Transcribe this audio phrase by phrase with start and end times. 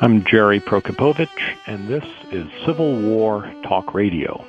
[0.00, 1.26] I'm Gerry Prokopowicz,
[1.66, 4.46] and this is Civil War Talk Radio.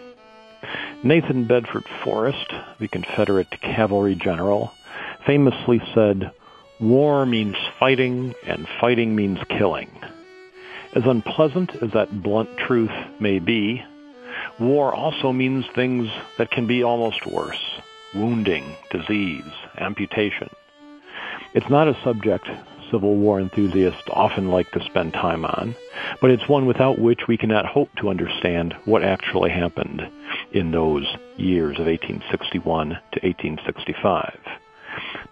[1.04, 4.72] Nathan Bedford Forrest, the Confederate cavalry general,
[5.26, 6.32] famously said,
[6.80, 9.90] War means fighting, and fighting means killing.
[10.96, 13.84] As unpleasant as that blunt truth may be,
[14.60, 17.82] war also means things that can be almost worse
[18.14, 20.52] wounding, disease, amputation.
[21.56, 22.48] It's not a subject
[22.92, 25.76] Civil War enthusiasts often like to spend time on,
[26.22, 30.02] but it's one without which we cannot hope to understand what actually happened
[30.52, 31.06] in those
[31.38, 34.40] years of 1861 to 1865.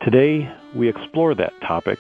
[0.02, 2.00] Today, we explore that topic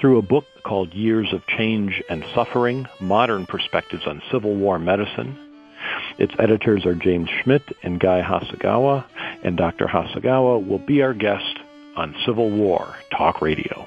[0.00, 5.38] through a book called Years of Change and Suffering, Modern Perspectives on Civil War Medicine.
[6.18, 9.04] Its editors are James Schmidt and Guy Hasegawa,
[9.42, 9.86] and Dr.
[9.86, 11.58] Hasegawa will be our guest
[11.96, 13.86] on Civil War Talk Radio.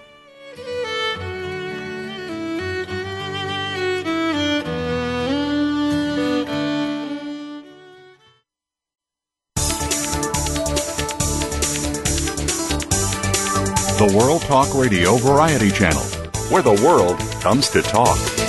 [14.07, 16.03] The World Talk Radio Variety Channel,
[16.49, 18.42] where the world comes to talk.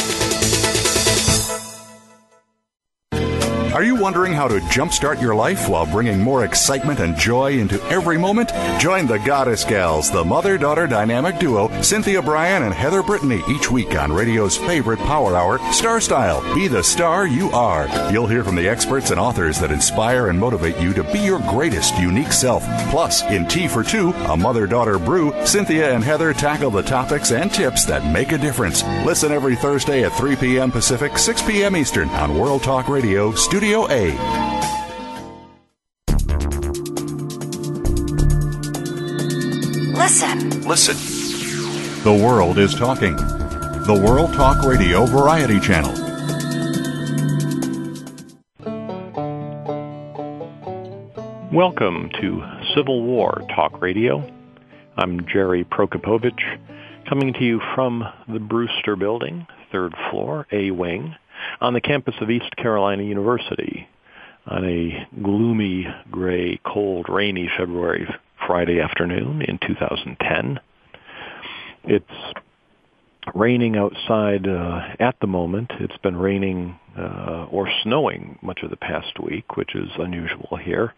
[3.75, 7.83] Are you wondering how to jumpstart your life while bringing more excitement and joy into
[7.87, 8.53] every moment?
[8.79, 13.73] Join the Goddess Gals, the mother daughter dynamic duo, Cynthia Bryan and Heather Brittany, each
[13.73, 16.41] week on radio's favorite power hour, Star Style.
[16.55, 17.89] Be the star you are.
[18.13, 21.41] You'll hear from the experts and authors that inspire and motivate you to be your
[21.41, 22.63] greatest unique self.
[22.91, 27.33] Plus, in Tea for Two, a mother daughter brew, Cynthia and Heather tackle the topics
[27.33, 28.85] and tips that make a difference.
[29.05, 30.71] Listen every Thursday at 3 p.m.
[30.71, 31.75] Pacific, 6 p.m.
[31.75, 34.13] Eastern on World Talk Radio, Studio Studio A.
[39.97, 40.69] Listen.
[40.69, 40.97] Listen.
[42.05, 43.17] The world is talking.
[43.17, 45.95] The World Talk Radio Variety Channel.
[51.51, 52.43] Welcome to
[52.75, 54.31] Civil War Talk Radio.
[54.99, 56.43] I'm Gerry Prokopowicz,
[57.09, 61.15] coming to you from the Brewster Building, third floor, A Wing
[61.61, 63.89] on the campus of East Carolina University
[64.47, 68.07] on a gloomy, gray, cold, rainy February
[68.47, 70.61] Friday afternoon in 2010.
[71.85, 72.35] It's
[73.35, 75.73] raining outside uh, at the moment.
[75.81, 80.93] It's been raining uh, or snowing much of the past week, which is unusual here.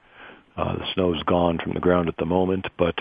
[0.57, 2.95] Uh, the snow's gone from the ground at the moment, but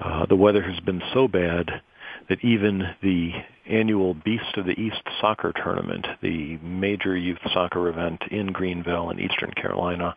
[0.00, 1.82] uh, the weather has been so bad
[2.28, 3.32] that even the
[3.68, 9.20] annual Beast of the East soccer tournament, the major youth soccer event in Greenville in
[9.20, 10.16] eastern Carolina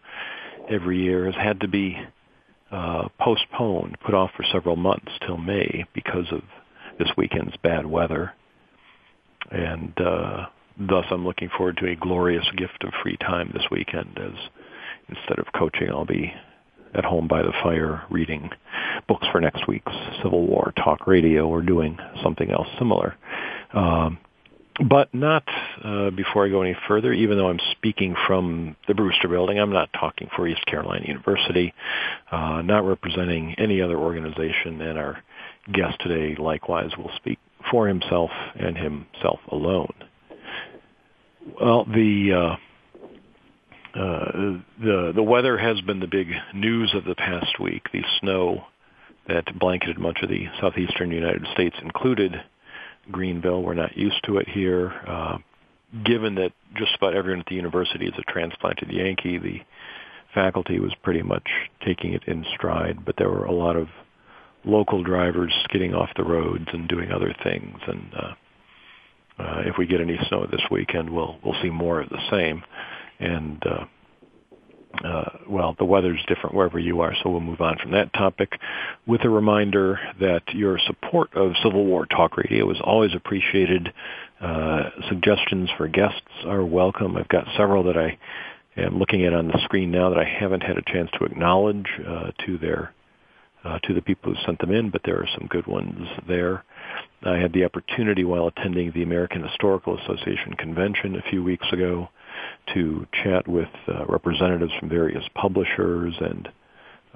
[0.69, 1.97] every year, has had to be
[2.71, 6.41] uh, postponed, put off for several months till May because of
[6.99, 8.33] this weekend's bad weather.
[9.49, 10.45] And uh,
[10.77, 14.37] thus I'm looking forward to a glorious gift of free time this weekend as
[15.07, 16.31] instead of coaching, I'll be
[16.93, 18.49] at home by the fire reading
[19.07, 19.91] books for next week's
[20.23, 23.15] Civil War talk radio or doing something else similar.
[23.73, 24.17] Um,
[24.87, 25.43] but not
[25.83, 29.73] uh, before I go any further, even though I'm speaking from the Brewster Building, I'm
[29.73, 31.73] not talking for East Carolina University,
[32.31, 35.21] uh, not representing any other organization, and our
[35.73, 37.39] guest today likewise will speak
[37.69, 39.93] for himself and himself alone.
[41.59, 42.55] Well, the uh,
[43.95, 47.83] uh, the the weather has been the big news of the past week.
[47.91, 48.65] The snow
[49.27, 52.35] that blanketed much of the southeastern United States included
[53.11, 53.63] Greenville.
[53.63, 54.91] We're not used to it here.
[55.07, 55.37] Uh,
[56.05, 59.61] given that just about everyone at the university is a transplanted Yankee, the
[60.33, 61.47] faculty was pretty much
[61.83, 63.03] taking it in stride.
[63.05, 63.87] But there were a lot of
[64.65, 67.79] local drivers skidding off the roads and doing other things.
[67.87, 68.33] And uh,
[69.41, 72.63] uh, if we get any snow this weekend, we'll we'll see more of the same
[73.19, 73.85] and uh,
[75.03, 78.59] uh, well, the weather's different wherever you are, so we'll move on from that topic
[79.05, 83.93] with a reminder that your support of Civil War Talk Radio is always appreciated.
[84.41, 87.15] Uh, suggestions for guests are welcome.
[87.17, 88.17] I've got several that I
[88.77, 91.87] am looking at on the screen now that I haven't had a chance to acknowledge
[92.05, 92.93] uh, to their
[93.63, 96.63] uh, to the people who sent them in, but there are some good ones there.
[97.23, 102.07] I had the opportunity while attending the American Historical Association convention a few weeks ago
[102.73, 106.49] to chat with uh, representatives from various publishers and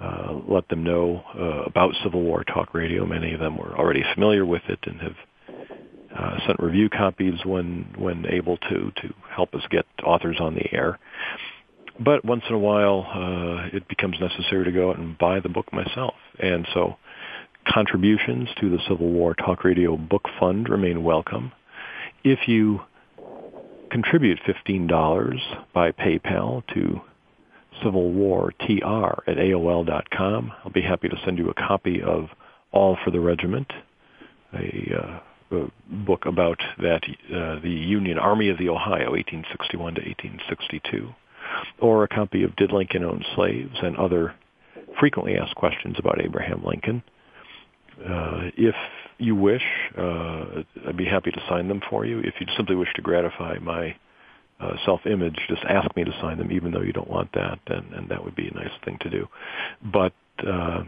[0.02, 3.06] uh, let them know uh, about Civil War Talk Radio.
[3.06, 5.16] Many of them were already familiar with it and have
[6.18, 10.74] uh, sent review copies when when able to to help us get authors on the
[10.74, 11.00] air.
[12.00, 15.50] But once in a while, uh, it becomes necessary to go out and buy the
[15.50, 16.98] book myself, and so
[17.72, 21.52] contributions to the Civil War Talk Radio Book Fund remain welcome.
[22.24, 22.82] If you
[23.94, 25.40] contribute $15
[25.72, 27.00] by PayPal to
[27.84, 32.26] civilwartr at AOL.com, I'll be happy to send you a copy of
[32.72, 33.72] All for the Regiment,
[34.52, 35.72] a, uh, a
[36.06, 41.10] book about that uh, the Union Army of the Ohio, 1861 to 1862,
[41.80, 44.34] or a copy of Did Lincoln Own Slaves and other
[45.00, 47.04] frequently asked questions about Abraham Lincoln.
[48.00, 48.76] Uh, if
[49.24, 49.64] you wish,
[49.98, 52.20] uh, I'd be happy to sign them for you.
[52.20, 53.96] If you simply wish to gratify my
[54.60, 57.94] uh, self-image, just ask me to sign them, even though you don't want that, and,
[57.94, 59.28] and that would be a nice thing to do.
[59.82, 60.14] But
[60.46, 60.84] uh,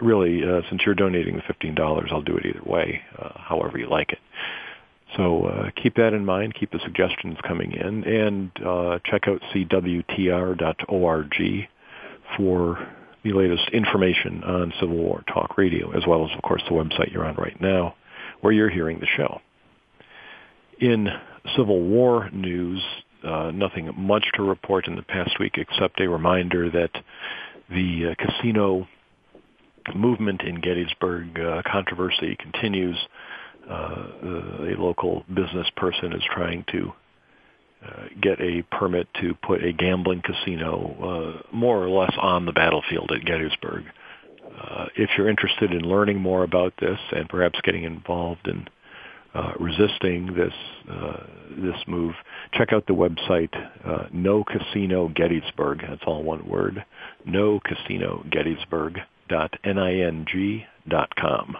[0.00, 3.78] really, uh, since you're donating the fifteen dollars, I'll do it either way, uh, however
[3.78, 4.18] you like it.
[5.16, 6.54] So uh, keep that in mind.
[6.58, 11.34] Keep the suggestions coming in, and uh, check out cwtr.org
[12.36, 12.88] for
[13.24, 17.12] the latest information on Civil War Talk Radio, as well as, of course, the website
[17.12, 17.94] you're on right now,
[18.42, 19.40] where you're hearing the show.
[20.78, 21.08] In
[21.56, 22.82] Civil War news,
[23.26, 26.90] uh, nothing much to report in the past week except a reminder that
[27.70, 28.86] the uh, casino
[29.94, 32.96] movement in Gettysburg uh, controversy continues.
[33.68, 37.03] Uh, a local business person is trying to uh,
[38.20, 43.10] get a permit to put a gambling casino uh, more or less on the battlefield
[43.12, 43.84] at Gettysburg.
[44.60, 48.66] Uh, if you're interested in learning more about this and perhaps getting involved in
[49.34, 50.54] uh, resisting this
[50.88, 52.14] uh, this move,
[52.52, 53.52] check out the website
[53.84, 55.82] uh, No Casino Gettysburg.
[55.88, 56.84] That's all one word.
[57.24, 61.56] No Casino Gettysburg dot ning dot com,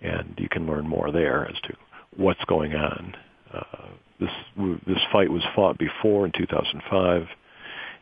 [0.00, 1.74] and you can learn more there as to
[2.16, 3.14] what's going on.
[4.20, 4.30] This
[4.86, 7.26] this fight was fought before in 2005,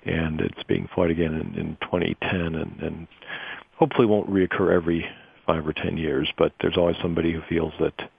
[0.04, 3.06] and it's being fought again in, in 2010, and, and
[3.76, 5.06] hopefully won't reoccur every
[5.46, 6.30] five or ten years.
[6.36, 8.10] But there's always somebody who feels that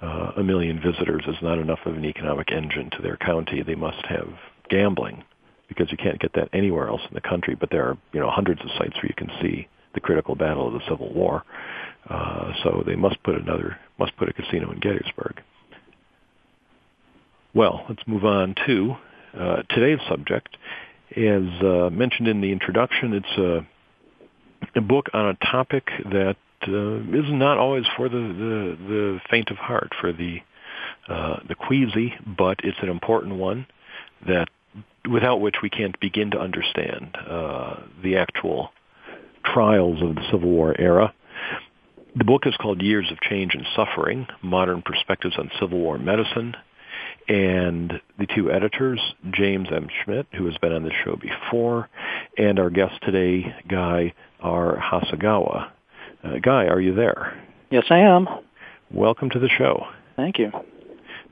[0.00, 3.62] uh, a million visitors is not enough of an economic engine to their county.
[3.62, 4.28] They must have
[4.68, 5.24] gambling
[5.68, 7.56] because you can't get that anywhere else in the country.
[7.58, 10.68] But there are you know hundreds of sites where you can see the critical battle
[10.68, 11.42] of the Civil War.
[12.08, 15.42] Uh, so they must put another must put a casino in Gettysburg.
[17.56, 18.96] Well, let's move on to
[19.32, 20.54] uh, today's subject.
[21.16, 26.36] As uh, mentioned in the introduction, it's a, a book on a topic that
[26.68, 30.40] uh, is not always for the, the, the faint of heart, for the
[31.08, 33.66] uh, the queasy, but it's an important one
[34.26, 34.48] that
[35.10, 38.68] without which we can't begin to understand uh, the actual
[39.46, 41.14] trials of the Civil War era.
[42.16, 46.54] The book is called Years of Change and Suffering, Modern Perspectives on Civil War Medicine,
[47.28, 49.00] and the two editors,
[49.32, 49.88] James M.
[50.04, 51.88] Schmidt, who has been on the show before,
[52.38, 54.76] and our guest today, Guy R.
[54.76, 55.70] Hasegawa.
[56.22, 57.42] Uh, Guy, are you there?
[57.70, 58.28] Yes, I am.
[58.90, 59.86] Welcome to the show.
[60.16, 60.52] Thank you.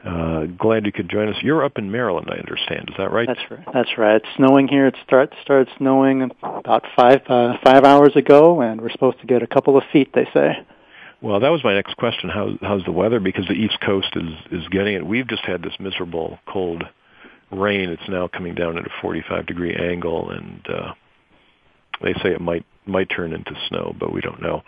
[0.05, 1.37] Uh, glad you could join us.
[1.43, 2.91] You're up in Maryland, I understand.
[2.91, 3.27] Is that right?
[3.27, 3.67] That's right.
[3.73, 4.17] That's right.
[4.17, 4.87] It's snowing here.
[4.87, 9.43] It start, started snowing about five uh, five hours ago, and we're supposed to get
[9.43, 10.11] a couple of feet.
[10.13, 10.67] They say.
[11.25, 12.29] Well, that was my next question.
[12.29, 13.19] How, how's the weather?
[13.19, 15.07] Because the East Coast is is getting it.
[15.07, 16.85] We've just had this miserable cold
[17.51, 17.89] rain.
[17.89, 20.93] It's now coming down at a 45 degree angle, and uh,
[22.03, 24.63] they say it might might turn into snow, but we don't know.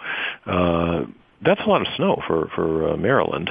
[0.47, 1.05] Uh,
[1.45, 3.51] that's a lot of snow for for uh, Maryland.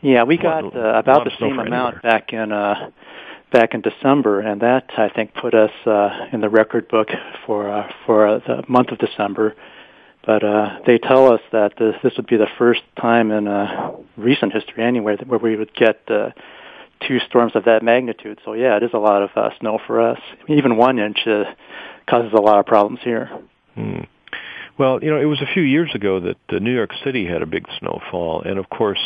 [0.00, 2.00] Yeah, we got uh, about the same amount anywhere.
[2.02, 2.90] back in uh,
[3.52, 7.08] back in December, and that I think put us uh, in the record book
[7.44, 9.54] for uh, for uh, the month of December.
[10.24, 13.92] But uh, they tell us that this, this would be the first time in uh,
[14.16, 16.30] recent history, anyway, where we would get uh,
[17.06, 18.38] two storms of that magnitude.
[18.44, 20.20] So yeah, it is a lot of uh, snow for us.
[20.48, 21.44] Even one inch uh,
[22.08, 23.30] causes a lot of problems here.
[23.74, 24.00] Hmm.
[24.78, 27.42] Well, you know, it was a few years ago that uh, New York City had
[27.42, 29.00] a big snowfall, and of course,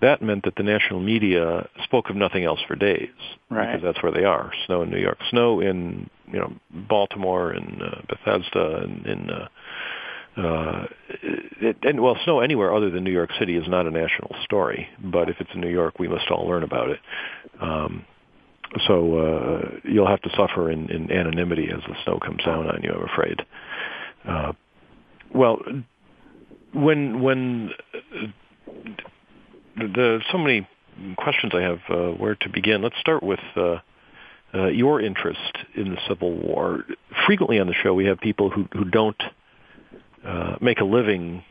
[0.00, 3.08] that meant that the national media spoke of nothing else for days
[3.50, 3.66] Right.
[3.66, 4.52] because that's where they are.
[4.66, 9.48] Snow in New York, snow in you know Baltimore and uh, Bethesda and in uh,
[10.40, 10.86] uh,
[11.60, 14.88] it, and well, snow anywhere other than New York City is not a national story.
[15.02, 17.00] But if it's in New York, we must all learn about it.
[17.60, 18.04] Um,
[18.86, 22.82] so uh, you'll have to suffer in, in anonymity as the snow comes down on
[22.82, 22.92] you.
[22.92, 23.42] I'm afraid.
[24.26, 24.52] Uh,
[25.34, 25.58] well,
[26.72, 28.26] when when uh,
[29.76, 30.68] the so many
[31.16, 32.82] questions I have uh, where to begin.
[32.82, 33.78] Let's start with uh,
[34.54, 36.84] uh, your interest in the Civil War.
[37.26, 39.28] Frequently on the show, we have people who who don't uh,
[40.60, 41.44] make a living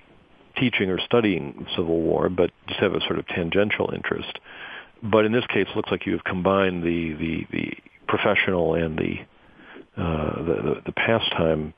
[0.57, 4.39] teaching or studying Civil War, but just have a sort of tangential interest.
[5.01, 7.71] But in this case, it looks like you have combined the the, the
[8.07, 9.15] professional and the,
[10.01, 11.73] uh, the the, the pastime.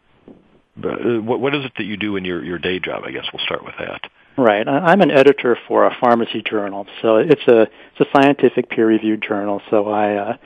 [0.81, 3.03] Uh, what, what is it that you do in your, your day job?
[3.05, 4.01] I guess we'll start with that.
[4.37, 4.65] Right.
[4.67, 9.61] I'm an editor for a pharmacy journal, so it's a it's a scientific peer-reviewed journal.
[9.69, 10.37] So I uh,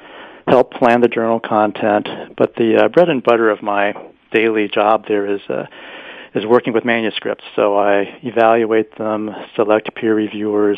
[0.48, 3.94] help plan the journal content, but the uh, bread and butter of my
[4.34, 5.68] daily job there is uh,
[6.36, 7.44] is working with manuscripts.
[7.56, 10.78] So I evaluate them, select peer reviewers,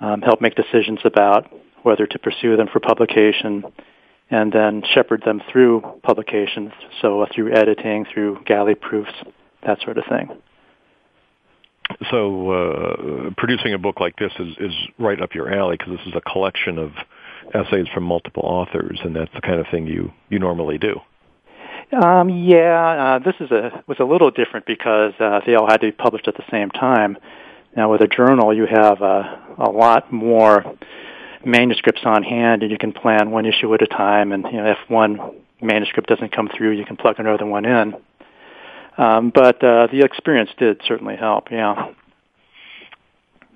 [0.00, 1.52] um, help make decisions about
[1.82, 3.64] whether to pursue them for publication,
[4.30, 6.72] and then shepherd them through publication.
[7.00, 9.12] So through editing, through galley proofs,
[9.64, 10.30] that sort of thing
[12.10, 16.06] so uh, producing a book like this is, is right up your alley because this
[16.06, 16.92] is a collection of
[17.54, 21.00] essays from multiple authors, and that's the kind of thing you you normally do.
[21.92, 25.82] Um, yeah, uh, this is a was a little different because uh, they all had
[25.82, 27.18] to be published at the same time.
[27.76, 30.76] Now, with a journal, you have uh, a lot more
[31.44, 34.32] manuscripts on hand, and you can plan one issue at a time.
[34.32, 35.18] And you know, if one
[35.60, 37.94] manuscript doesn't come through, you can plug another one in.
[38.96, 41.50] Um, but uh, the experience did certainly help.
[41.50, 41.92] Yeah.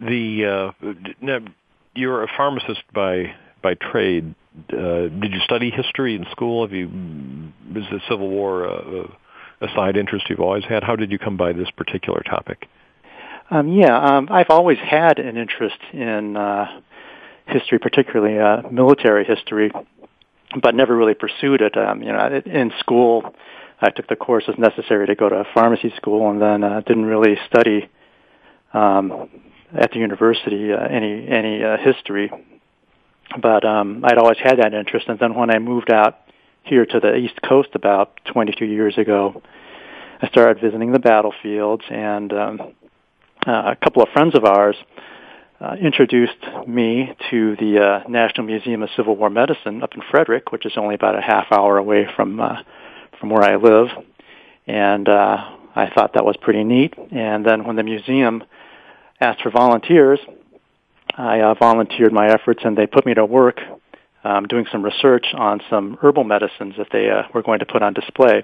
[0.01, 1.39] The uh, now,
[1.95, 4.35] you're a pharmacist by by trade.
[4.73, 6.65] Uh, did you study history in school?
[6.65, 6.87] Have you
[7.75, 9.05] is the Civil War a,
[9.61, 10.83] a side interest you've always had?
[10.83, 12.69] How did you come by this particular topic?
[13.51, 16.81] Um, yeah, um, I've always had an interest in uh,
[17.47, 19.71] history, particularly uh, military history,
[20.61, 21.77] but never really pursued it.
[21.77, 23.35] Um, you know, in school,
[23.81, 27.37] I took the courses necessary to go to pharmacy school, and then uh, didn't really
[27.47, 27.89] study
[28.73, 29.29] um,
[29.77, 32.31] at the university uh, any any uh, history.
[33.41, 36.19] But um, I'd always had that interest, and then when I moved out
[36.63, 39.43] here to the East Coast about 22 years ago,
[40.21, 42.61] I started visiting the battlefields, and um,
[43.47, 44.77] uh, a couple of friends of ours
[45.61, 50.53] uh, introduced me to the uh, National Museum of Civil War Medicine up in Frederick,
[50.53, 52.63] which is only about a half hour away from uh,
[53.19, 53.89] from where I live,
[54.67, 55.37] and uh,
[55.75, 56.95] I thought that was pretty neat.
[57.11, 58.45] And then when the museum
[59.21, 60.21] asked for volunteers,
[61.17, 63.61] I uh, volunteered my efforts, and they put me to work
[64.25, 67.83] um, doing some research on some herbal medicines that they uh, were going to put
[67.83, 68.43] on display.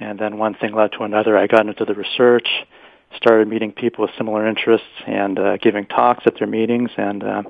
[0.00, 1.38] And then one thing led to another.
[1.38, 2.48] I got into the research,
[3.16, 7.42] started meeting people with similar interests, and uh, giving talks at their meetings, and uh,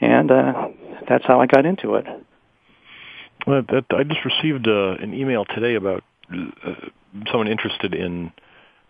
[0.00, 0.68] and uh,
[1.08, 2.04] that's how I got into it.
[3.46, 6.74] Well, that, I just received uh, an email today about uh,
[7.30, 8.32] someone interested in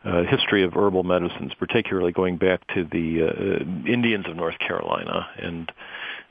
[0.07, 5.27] uh, history of herbal medicines, particularly going back to the uh, Indians of North Carolina.
[5.39, 5.71] And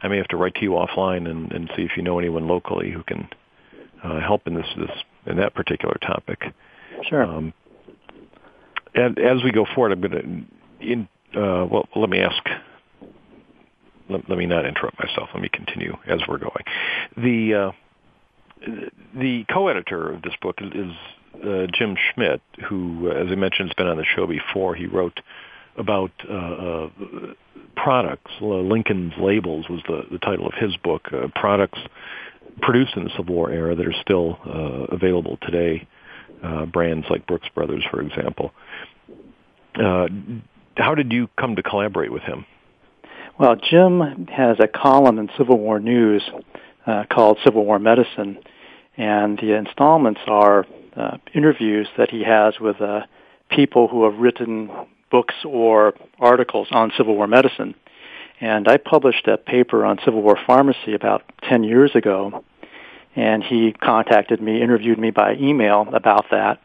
[0.01, 2.47] I may have to write to you offline and, and see if you know anyone
[2.47, 3.27] locally who can
[4.03, 4.91] uh, help in this, this
[5.25, 6.41] in that particular topic.
[7.09, 7.23] Sure.
[7.23, 7.53] Um,
[8.93, 10.47] and as we go forward, I'm going
[10.79, 12.41] to in uh, well, let me ask.
[14.07, 15.29] Let, let, me not interrupt myself.
[15.33, 16.63] Let me continue as we're going.
[17.17, 17.71] The uh,
[19.15, 20.91] the co-editor of this book is
[21.43, 24.75] uh, Jim Schmidt, who, uh, as I mentioned, has been on the show before.
[24.75, 25.19] He wrote
[25.77, 26.89] about uh, uh,
[27.75, 28.31] products.
[28.41, 31.07] Lincoln's Labels was the, the title of his book.
[31.11, 31.79] Uh, products
[32.61, 35.87] produced in the Civil War era that are still uh, available today.
[36.43, 38.51] Uh, brands like Brooks Brothers, for example.
[39.75, 40.07] Uh,
[40.77, 42.45] how did you come to collaborate with him?
[43.39, 46.23] Well, Jim has a column in Civil War News
[46.85, 48.37] uh, called Civil War Medicine,
[48.95, 50.65] and the installments are
[50.95, 53.01] uh, interviews that he has with uh,
[53.49, 54.69] people who have written
[55.11, 57.75] books or articles on Civil War medicine.
[58.41, 62.43] And I published a paper on Civil War pharmacy about 10 years ago,
[63.15, 66.59] and he contacted me, interviewed me by email about that.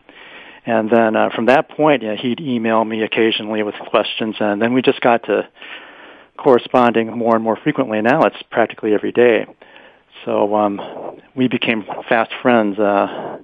[0.66, 4.60] And then uh, from that point, you know, he'd email me occasionally with questions, and
[4.60, 5.48] then we just got to
[6.36, 8.00] corresponding more and more frequently.
[8.00, 9.46] Now it's practically every day.
[10.24, 10.80] So um,
[11.34, 13.38] we became fast friends uh,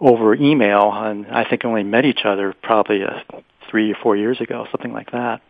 [0.00, 4.40] over email, and I think only met each other probably uh, three or four years
[4.40, 5.40] ago, something like that.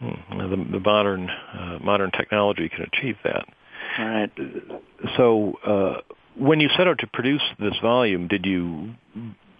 [0.00, 0.38] Hmm.
[0.38, 3.44] The, the modern uh, modern technology can achieve that.
[3.98, 4.30] All right.
[5.16, 6.00] So, uh,
[6.36, 8.94] when you set out to produce this volume, did you,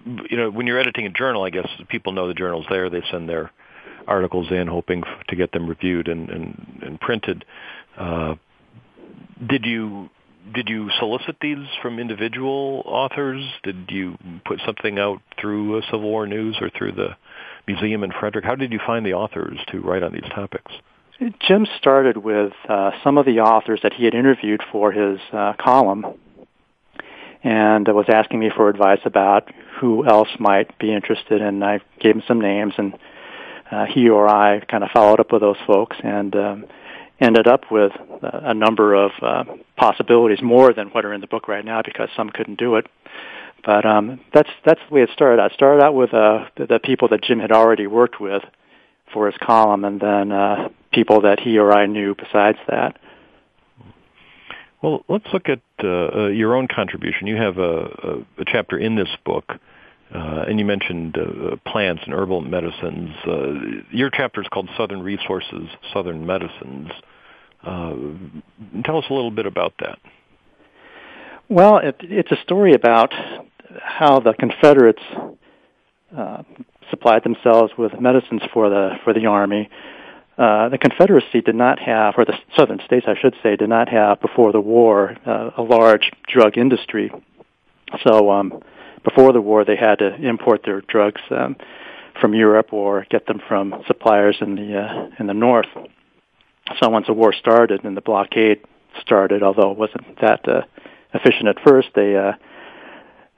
[0.04, 2.90] you know, when you're editing a journal, I guess people know the journal's there.
[2.90, 3.52] They send their
[4.06, 7.44] articles in, hoping to get them reviewed and and, and printed.
[7.96, 8.34] Uh,
[9.48, 10.10] did you
[10.52, 13.44] did you solicit these from individual authors?
[13.62, 17.16] Did you put something out through Civil War News or through the
[17.66, 18.44] museum in Frederick?
[18.44, 20.72] How did you find the authors to write on these topics?
[21.40, 25.54] Jim started with uh, some of the authors that he had interviewed for his uh,
[25.58, 26.04] column
[27.42, 31.40] and was asking me for advice about who else might be interested.
[31.40, 32.94] And I gave him some names, and
[33.70, 36.64] uh, he or I kind of followed up with those folks and um,
[37.24, 39.44] ended up with uh, a number of uh,
[39.76, 42.86] possibilities, more than what are in the book right now, because some couldn't do it.
[43.64, 45.42] But um, that's that's the way it started.
[45.42, 48.42] I started out with uh, the, the people that Jim had already worked with
[49.12, 52.98] for his column, and then uh, people that he or I knew besides that.
[54.82, 57.26] Well, let's look at uh, uh, your own contribution.
[57.26, 59.44] You have a, a, a chapter in this book,
[60.14, 63.10] uh, and you mentioned uh, plants and herbal medicines.
[63.26, 63.52] Uh,
[63.90, 66.90] your chapter is called Southern Resources, Southern Medicines.
[67.64, 67.94] Uh,
[68.84, 69.98] tell us a little bit about that.
[71.48, 73.12] Well, it, it's a story about
[73.82, 75.02] how the Confederates
[76.16, 76.42] uh,
[76.90, 79.70] supplied themselves with medicines for the for the army
[80.36, 83.88] uh, the Confederacy did not have, or the Southern states, I should say, did not
[83.88, 87.12] have before the war uh, a large drug industry.
[88.04, 88.60] So um,
[89.04, 91.56] before the war, they had to import their drugs um,
[92.20, 95.68] from Europe or get them from suppliers in the uh, in the North.
[96.80, 98.60] So once the war started and the blockade
[99.00, 100.62] started, although it wasn't that uh,
[101.12, 102.32] efficient at first, they uh,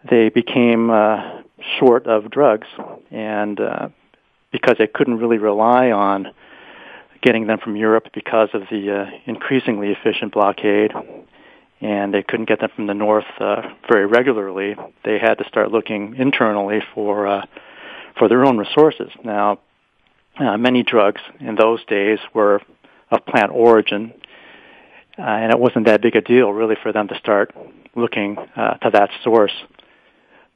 [0.09, 1.43] they became uh,
[1.79, 2.69] short of drugs,
[3.11, 3.89] and uh,
[4.53, 6.29] because they couldn't really rely on
[7.23, 10.93] getting them from Europe because of the uh, increasingly efficient blockade,
[11.81, 14.77] and they couldn't get them from the north uh, very regularly.
[15.05, 17.47] They had to start looking internally for uh,
[18.19, 19.11] for their own resources.
[19.25, 19.59] Now,
[20.39, 22.63] uh, many drugs in those days were
[23.11, 24.13] of plant origin,
[25.19, 27.55] uh, and it wasn't that big a deal really for them to start
[27.95, 29.53] looking uh, to that source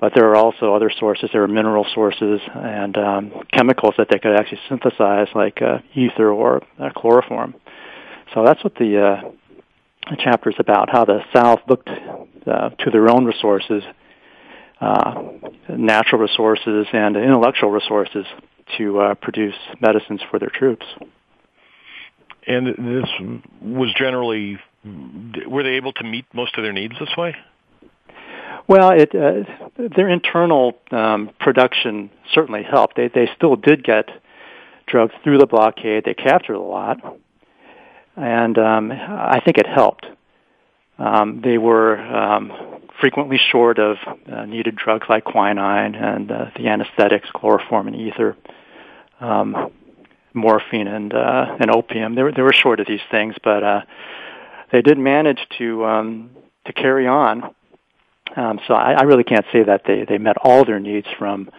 [0.00, 1.28] but there are also other sources.
[1.32, 6.30] There are mineral sources and um, chemicals that they could actually synthesize, like uh, ether
[6.30, 7.54] or uh, chloroform.
[8.34, 13.10] So that's what the, uh, chapter is about: how the South looked uh, to their
[13.10, 13.82] own resources,
[14.80, 15.22] uh,
[15.68, 18.24] natural resources, and intellectual resources
[18.78, 20.86] to uh, produce medicines for their troops.
[22.50, 23.08] And this
[23.62, 24.58] was generally,
[25.46, 27.36] were they able to meet most of their needs this way?
[28.66, 29.44] Well, it, uh,
[29.94, 32.96] their internal um, production certainly helped.
[32.96, 34.08] They they still did get
[34.88, 36.04] drugs through the blockade.
[36.04, 36.98] They captured a lot,
[38.16, 40.06] and um, I think it helped.
[40.98, 42.52] Um, they were um,
[43.00, 43.96] frequently short of
[44.30, 48.36] uh, needed drugs like quinine and uh, the anesthetics, chloroform and ether,
[49.20, 49.72] um,
[50.34, 52.14] morphine and uh, and opium.
[52.14, 53.80] They were they were short of these things, but uh,
[54.72, 56.30] they did manage to um,
[56.66, 57.54] to carry on
[58.36, 61.50] um, so I, I really can't say that they, they met all their needs from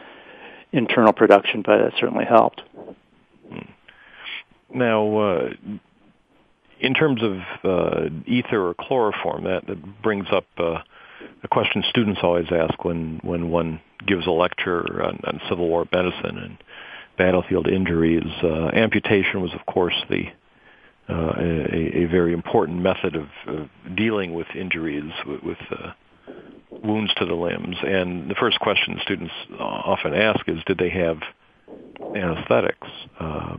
[0.72, 2.62] internal production, but it certainly helped.
[3.50, 3.60] Hmm.
[4.74, 5.50] Now, uh,
[6.80, 10.80] in terms of uh, ether or chloroform, that, that brings up uh,
[11.44, 15.88] a question students always ask when, when one gives a lecture on, on Civil War
[15.92, 16.58] medicine and
[17.18, 18.24] battlefield injuries.
[18.44, 20.26] Uh, amputation was, of course, the
[21.10, 25.92] uh, a, a, very important method of, of dealing with injuries with, with uh,
[26.84, 27.76] wounds to the limbs.
[27.84, 31.18] And the first question students often ask is, did they have
[32.16, 32.88] anesthetics?
[33.20, 33.58] Uh,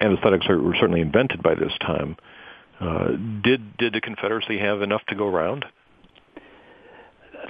[0.00, 2.16] anesthetics are, were certainly invented by this time.
[2.80, 5.64] Uh, did did the Confederacy have enough to go around?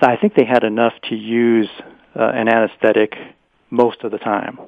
[0.00, 1.68] I think they had enough to use
[2.14, 3.14] uh, an anesthetic
[3.72, 4.58] most of the time.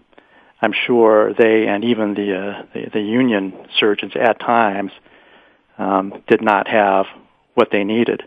[0.60, 4.90] I'm sure they and even the uh, the, the Union surgeons at times
[5.78, 7.06] um, did not have
[7.54, 8.22] what they needed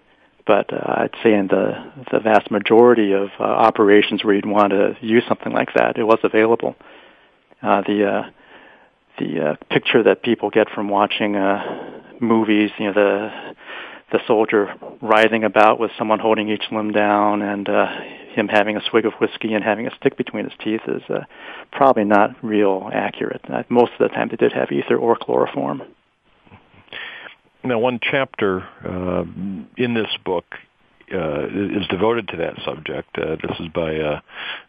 [0.48, 4.72] but uh, I'd say in the the vast majority of uh, operations where you'd want
[4.72, 6.76] to use something like that, it was available.
[7.62, 8.30] Uh, the uh,
[9.20, 13.32] the uh, picture that people get from watching uh, movies, you know, the
[14.12, 17.88] the soldier writhing about with someone holding each limb down, and uh,
[18.34, 21.24] him having a swig of whiskey and having a stick between his teeth is uh,
[21.72, 23.42] probably not real accurate.
[23.50, 25.82] Uh, most of the time, they did have ether or chloroform.
[27.64, 29.24] Now, one chapter uh,
[29.78, 30.46] in this book
[31.14, 33.10] uh, is devoted to that subject.
[33.18, 34.20] Uh, this is by uh,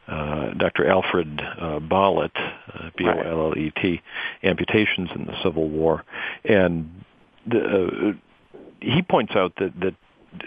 [0.08, 0.88] uh, Dr.
[0.88, 4.00] Alfred uh, Bollet, uh, B-O-L-L-E-T,
[4.42, 6.04] Amputations in the Civil War,
[6.44, 7.04] and
[7.46, 8.12] the, uh,
[8.80, 9.94] he points out that that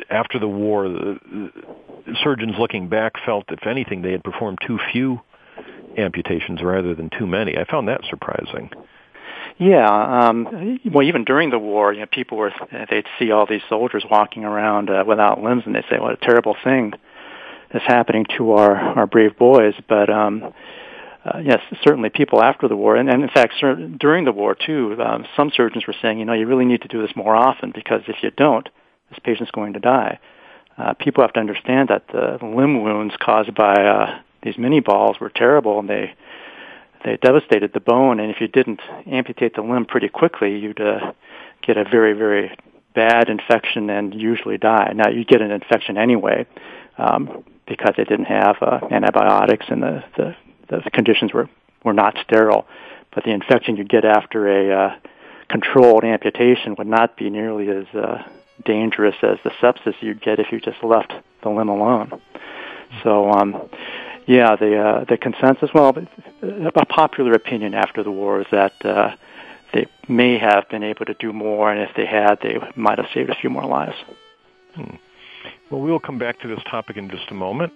[0.10, 1.20] after the war, the,
[2.06, 5.22] the surgeons looking back felt, if anything, they had performed too few
[5.98, 7.58] amputations rather than too many.
[7.58, 8.70] I found that surprising.
[9.58, 12.52] Yeah, um, well, even during the war, you know, people were
[12.90, 16.18] they'd see all these soldiers walking around uh, without limbs, and they'd say, "What a
[16.26, 16.94] terrible thing
[17.74, 20.54] is happening to our our brave boys." But um,
[21.24, 23.54] uh, yes, certainly people after the war, and, and in fact,
[24.00, 26.88] during the war too, um, some surgeons were saying, you know, you really need to
[26.88, 28.68] do this more often because if you don't,
[29.10, 30.20] this patient's going to die.
[30.78, 35.20] Uh, people have to understand that the limb wounds caused by uh, these minié balls
[35.20, 36.14] were terrible, and they
[37.04, 38.20] they devastated the bone.
[38.20, 41.14] And if you didn't amputate the limb pretty quickly, you'd uh,
[41.62, 42.56] get a very very
[42.94, 44.92] bad infection and usually die.
[44.96, 46.46] Now you get an infection anyway
[46.98, 50.36] um, because they didn't have uh, antibiotics and the, the
[50.80, 51.50] the conditions were
[51.84, 52.68] were not sterile,
[53.14, 54.96] but the infection you get after a uh,
[55.50, 58.24] controlled amputation would not be nearly as uh,
[58.64, 62.22] dangerous as the sepsis you'd get if you just left the limb alone.
[63.04, 63.70] So, um,
[64.28, 65.96] yeah, the uh, the consensus, well,
[66.42, 69.16] a popular opinion after the war is that uh,
[69.74, 73.08] they may have been able to do more, and if they had, they might have
[73.14, 73.96] saved a few more lives.
[74.76, 74.96] Hmm.
[75.70, 77.74] Well, we will come back to this topic in just a moment.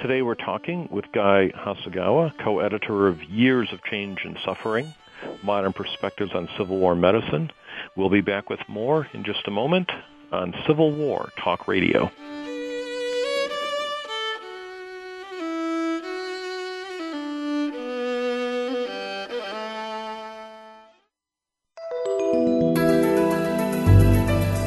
[0.00, 4.94] Today we're talking with Guy Hasegawa, co-editor of Years of Change and Suffering,
[5.42, 7.50] Modern Perspectives on Civil War Medicine.
[7.96, 9.90] We'll be back with more in just a moment
[10.30, 12.12] on Civil War Talk Radio.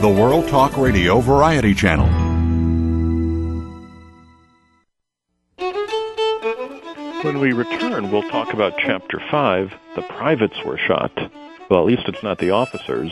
[0.01, 2.20] The World Talk Radio Variety Channel.
[7.41, 11.11] We return, we'll talk about Chapter 5, The Privates Were Shot.
[11.71, 13.11] Well, at least it's not the officers.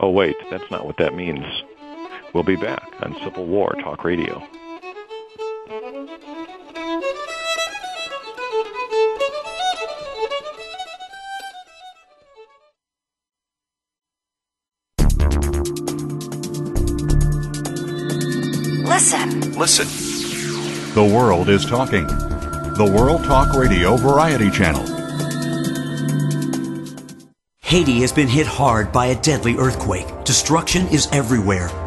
[0.00, 1.44] Oh, wait, that's not what that means.
[2.32, 4.42] We'll be back on Civil War Talk Radio.
[18.88, 19.52] Listen.
[19.58, 20.94] Listen.
[20.94, 22.08] The world is talking
[22.76, 24.82] the World Talk Radio Variety Channel.
[27.60, 30.06] Haiti has been hit hard by a deadly earthquake.
[30.24, 31.68] Destruction is everywhere.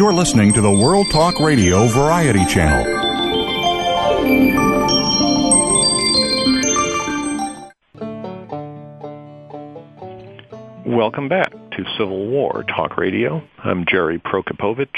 [0.00, 2.84] You're listening to the World Talk Radio Variety Channel.
[10.86, 13.42] Welcome back to Civil War Talk Radio.
[13.62, 14.88] I'm Gerry Prokopowicz,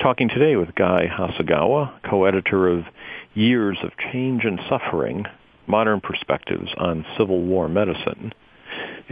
[0.00, 2.86] talking today with Guy Hasegawa, co-editor of
[3.34, 5.24] Years of Change and Suffering,
[5.68, 8.32] Modern Perspectives on Civil War Medicine.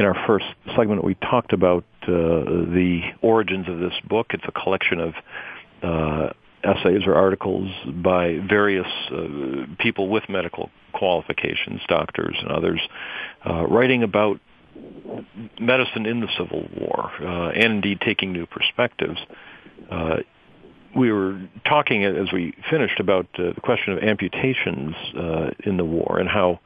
[0.01, 4.29] In our first segment, we talked about uh, the origins of this book.
[4.31, 5.15] It's a collection of
[5.83, 6.33] uh,
[6.65, 12.81] essays or articles by various uh, people with medical qualifications, doctors and others,
[13.47, 14.41] uh, writing about
[15.61, 19.19] medicine in the Civil War uh, and indeed taking new perspectives.
[19.91, 20.17] Uh,
[20.97, 24.95] we were talking as we finished about the question of amputations
[25.63, 26.59] in the war and how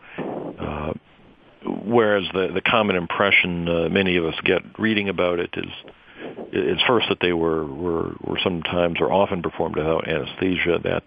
[1.65, 5.71] whereas the the common impression uh, many of us get reading about it is
[6.53, 10.79] is first that they were were were sometimes or often performed without anesthesia.
[10.83, 11.05] That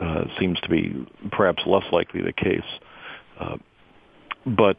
[0.00, 2.60] uh, seems to be perhaps less likely the case,
[3.38, 3.56] uh,
[4.46, 4.78] but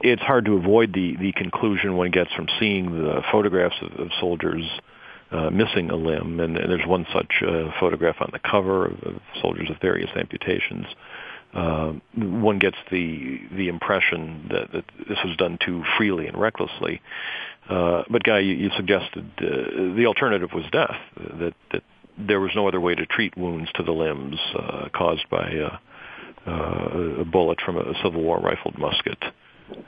[0.00, 4.08] it's hard to avoid the the conclusion one gets from seeing the photographs of, of
[4.20, 4.64] soldiers.
[5.32, 8.92] Uh, missing a limb, and, and there's one such uh, photograph on the cover of,
[9.02, 10.86] of soldiers with various amputations
[11.54, 17.00] uh, one gets the the impression that, that this was done too freely and recklessly.
[17.68, 20.96] Uh, but Guy, you, you suggested uh, the alternative was death.
[21.16, 21.82] That that
[22.18, 25.78] there was no other way to treat wounds to the limbs uh, caused by uh,
[26.46, 29.18] uh, a bullet from a Civil War rifled musket.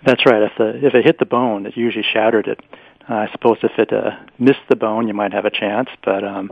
[0.05, 0.43] That's right.
[0.43, 2.61] If the if it hit the bone, it usually shattered it.
[3.09, 6.25] Uh, I suppose if it uh, missed the bone, you might have a chance, but
[6.25, 6.51] um,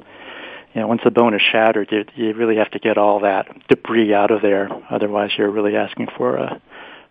[0.74, 3.46] you know, once the bone is shattered, you, you really have to get all that
[3.68, 4.68] debris out of there.
[4.90, 6.60] Otherwise, you're really asking for a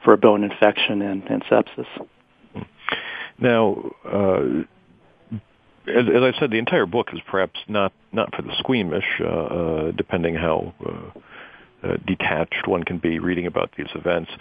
[0.03, 1.87] for a bone infection and, and sepsis.
[3.39, 4.63] Now, uh,
[5.87, 9.25] as, as I said, the entire book is perhaps not not for the squeamish, uh,
[9.25, 11.19] uh, depending how uh,
[11.83, 14.31] uh, detached one can be reading about these events.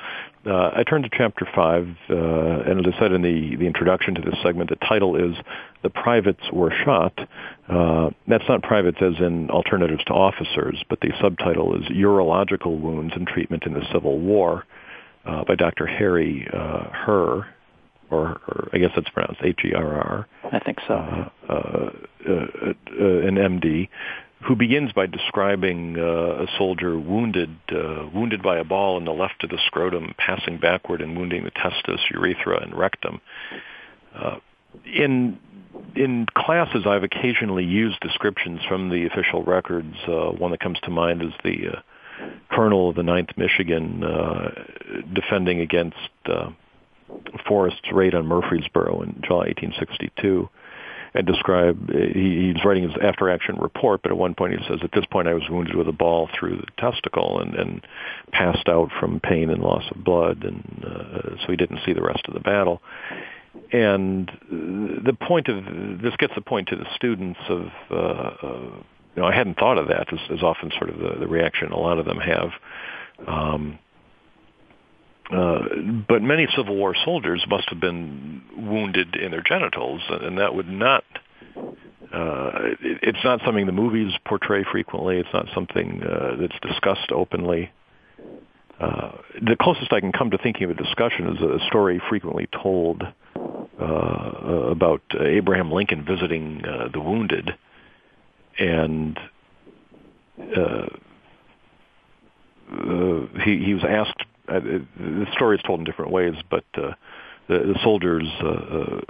[0.47, 4.15] Uh, I turned to chapter five, uh, and as I said in the, the introduction
[4.15, 5.37] to this segment, the title is
[5.83, 7.19] "The Privates Were Shot."
[7.69, 13.15] Uh, that's not privates as in alternatives to officers, but the subtitle is "Urological Wounds
[13.17, 14.65] and Treatment in the Civil War"
[15.25, 15.87] uh, by Dr.
[15.87, 17.55] Harry uh, Herr.
[18.11, 20.29] Or, or, I guess it's pronounced H-E-R-R.
[20.53, 21.31] I think so.
[21.49, 21.91] Uh, uh,
[22.29, 23.89] an MD,
[24.47, 29.13] who begins by describing uh, a soldier wounded, uh, wounded by a ball in the
[29.13, 33.21] left of the scrotum, passing backward and wounding the testis, urethra, and rectum.
[34.15, 34.37] Uh,
[34.85, 35.39] in
[35.95, 39.95] in classes, I've occasionally used descriptions from the official records.
[40.07, 44.51] Uh, one that comes to mind is the uh, colonel of the Ninth Michigan uh,
[45.15, 45.97] defending against
[47.47, 50.49] Forrest's raid on Murfreesboro in July 1862
[51.15, 54.79] and describe he, he's writing his after action report but at one point he says
[54.83, 57.87] at this point i was wounded with a ball through the testicle and, and
[58.33, 62.03] passed out from pain and loss of blood and uh, so he didn't see the
[62.03, 62.81] rest of the battle.
[63.73, 65.65] And the point of
[66.01, 68.71] this gets the point to the students of uh, uh,
[69.15, 71.71] you know i hadn't thought of that as, as often sort of the, the reaction
[71.73, 72.51] a lot of them have.
[73.27, 73.79] Um,
[75.33, 75.61] uh,
[76.09, 80.69] but many Civil War soldiers must have been wounded in their genitals, and that would
[80.69, 81.05] not.
[81.57, 85.17] Uh, it, it's not something the movies portray frequently.
[85.17, 87.71] It's not something uh, that's discussed openly.
[88.79, 92.49] Uh, the closest I can come to thinking of a discussion is a story frequently
[92.63, 93.03] told
[93.81, 97.53] uh, about Abraham Lincoln visiting uh, the wounded,
[98.59, 99.19] and
[100.57, 100.87] uh,
[102.71, 106.93] uh, he, he was asked the story is told in different ways, but uh,
[107.49, 109.01] the, the soldier's uh, uh,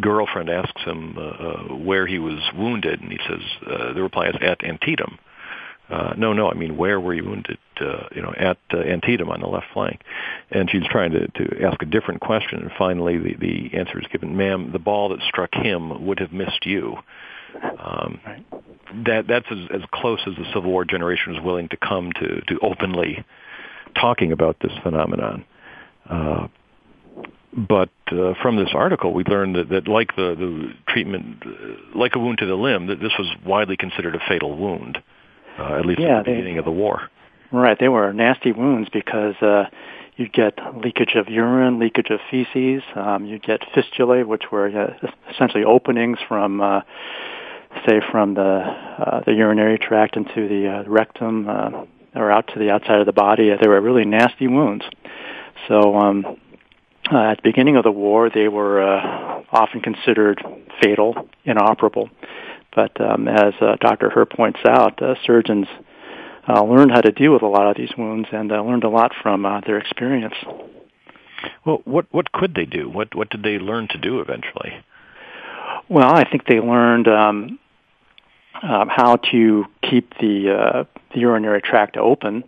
[0.00, 4.28] girlfriend asks him uh, uh, where he was wounded, and he says uh, the reply
[4.28, 5.18] is at Antietam.
[5.88, 7.58] Uh, no, no, I mean where were you wounded?
[7.80, 10.00] Uh, you know, at uh, Antietam on the left flank.
[10.50, 14.06] And she's trying to, to ask a different question, and finally the, the answer is
[14.12, 16.96] given, ma'am, the ball that struck him would have missed you.
[17.78, 18.20] Um.
[19.06, 22.40] That that's as, as close as the Civil War generation was willing to come to
[22.40, 23.24] to openly
[23.94, 25.44] talking about this phenomenon.
[26.08, 26.48] Uh,
[27.52, 32.14] but uh, from this article, we learned that, that like the, the treatment, uh, like
[32.14, 34.98] a wound to the limb, that this was widely considered a fatal wound,
[35.58, 37.10] uh, at least yeah, at the beginning of the war.
[37.52, 39.64] Right, they were nasty wounds because uh,
[40.16, 42.82] you'd get leakage of urine, leakage of feces.
[42.94, 46.82] Um, you'd get fistulae, which were uh, essentially openings from, uh,
[47.88, 51.48] say, from the uh, the urinary tract into the uh, rectum.
[51.48, 53.50] Uh, or out to the outside of the body.
[53.60, 54.84] They were really nasty wounds.
[55.68, 56.24] So um,
[57.10, 60.42] uh, at the beginning of the war, they were uh, often considered
[60.80, 62.10] fatal, inoperable.
[62.74, 64.10] But um, as uh, Dr.
[64.10, 65.66] Herr points out, uh, surgeons
[66.48, 68.88] uh, learned how to deal with a lot of these wounds and uh, learned a
[68.88, 70.34] lot from uh, their experience.
[71.64, 72.88] Well, what what could they do?
[72.88, 74.84] What what did they learn to do eventually?
[75.88, 77.58] Well, I think they learned um,
[78.62, 82.44] um, how to keep the, uh, the urinary tract open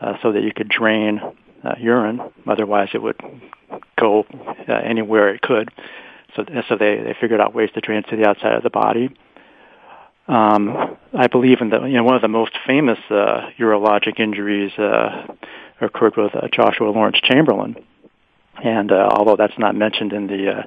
[0.00, 1.20] uh, so that you could drain
[1.64, 2.20] uh, urine.
[2.46, 3.20] Otherwise, it would
[3.98, 4.24] go
[4.68, 5.70] uh, anywhere it could.
[6.36, 8.70] So, so they, they figured out ways to drain it to the outside of the
[8.70, 9.14] body.
[10.28, 14.72] Um, I believe in the you know one of the most famous uh, urologic injuries
[14.78, 15.26] uh,
[15.80, 17.76] occurred with uh, Joshua Lawrence Chamberlain,
[18.62, 20.62] and uh, although that's not mentioned in the uh,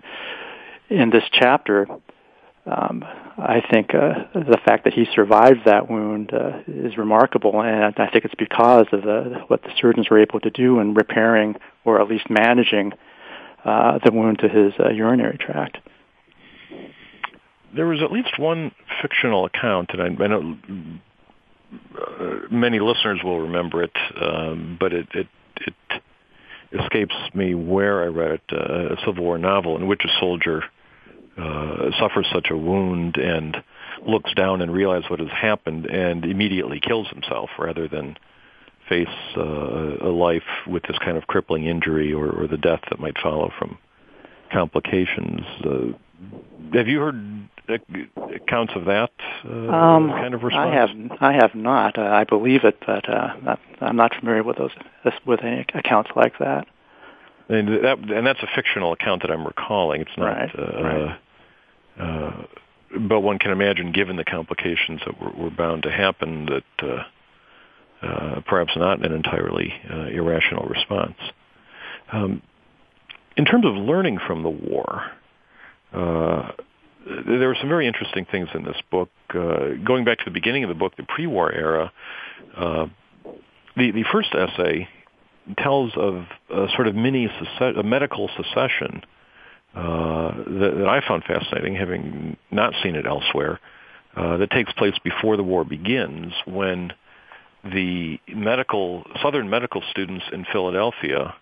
[0.90, 1.88] in this chapter,
[2.66, 3.04] um,
[3.38, 8.08] I think uh, the fact that he survived that wound uh, is remarkable, and I
[8.12, 12.00] think it's because of the, what the surgeons were able to do in repairing or
[12.00, 12.94] at least managing
[13.66, 15.78] uh, the wound to his uh, urinary tract.
[17.76, 18.72] There was at least one
[19.02, 20.58] fictional account, and I, I know
[21.98, 25.74] uh, many listeners will remember it, um, but it, it it
[26.80, 28.42] escapes me where I read it.
[28.52, 30.64] Uh, a Civil War novel in which a soldier
[31.38, 33.58] uh, suffers such a wound and
[34.06, 38.18] looks down and realizes what has happened and immediately kills himself rather than
[38.90, 43.00] face uh, a life with this kind of crippling injury or, or the death that
[43.00, 43.78] might follow from
[44.52, 45.42] complications.
[45.64, 47.50] Uh, have you heard
[48.36, 49.12] accounts of that
[49.46, 50.70] uh, um, kind of response?
[50.70, 50.90] I have.
[51.22, 51.98] I have not.
[51.98, 54.72] Uh, I believe it, but uh, not, I'm not familiar with those
[55.26, 56.68] with any accounts like that.
[57.52, 60.02] And that and that's a fictional account that I'm recalling.
[60.02, 60.26] It's not.
[60.26, 60.52] Right.
[60.58, 61.20] Uh, right.
[62.00, 62.44] Uh,
[63.10, 68.06] but one can imagine, given the complications that were, were bound to happen, that uh,
[68.06, 71.18] uh, perhaps not an entirely uh, irrational response.
[72.12, 72.42] Um,
[73.36, 75.12] in terms of learning from the war,
[75.94, 76.52] uh,
[77.06, 79.10] there were some very interesting things in this book.
[79.30, 81.92] Uh, going back to the beginning of the book, the pre-war era,
[82.56, 82.86] uh,
[83.76, 84.88] the the first essay
[85.58, 89.04] tells of a sort of mini a medical secession
[89.76, 93.60] uh, that, that, I found fascinating, having not seen it elsewhere.
[94.16, 96.92] Uh, that takes place before the war begins, when
[97.64, 101.34] the medical southern medical students in Philadelphia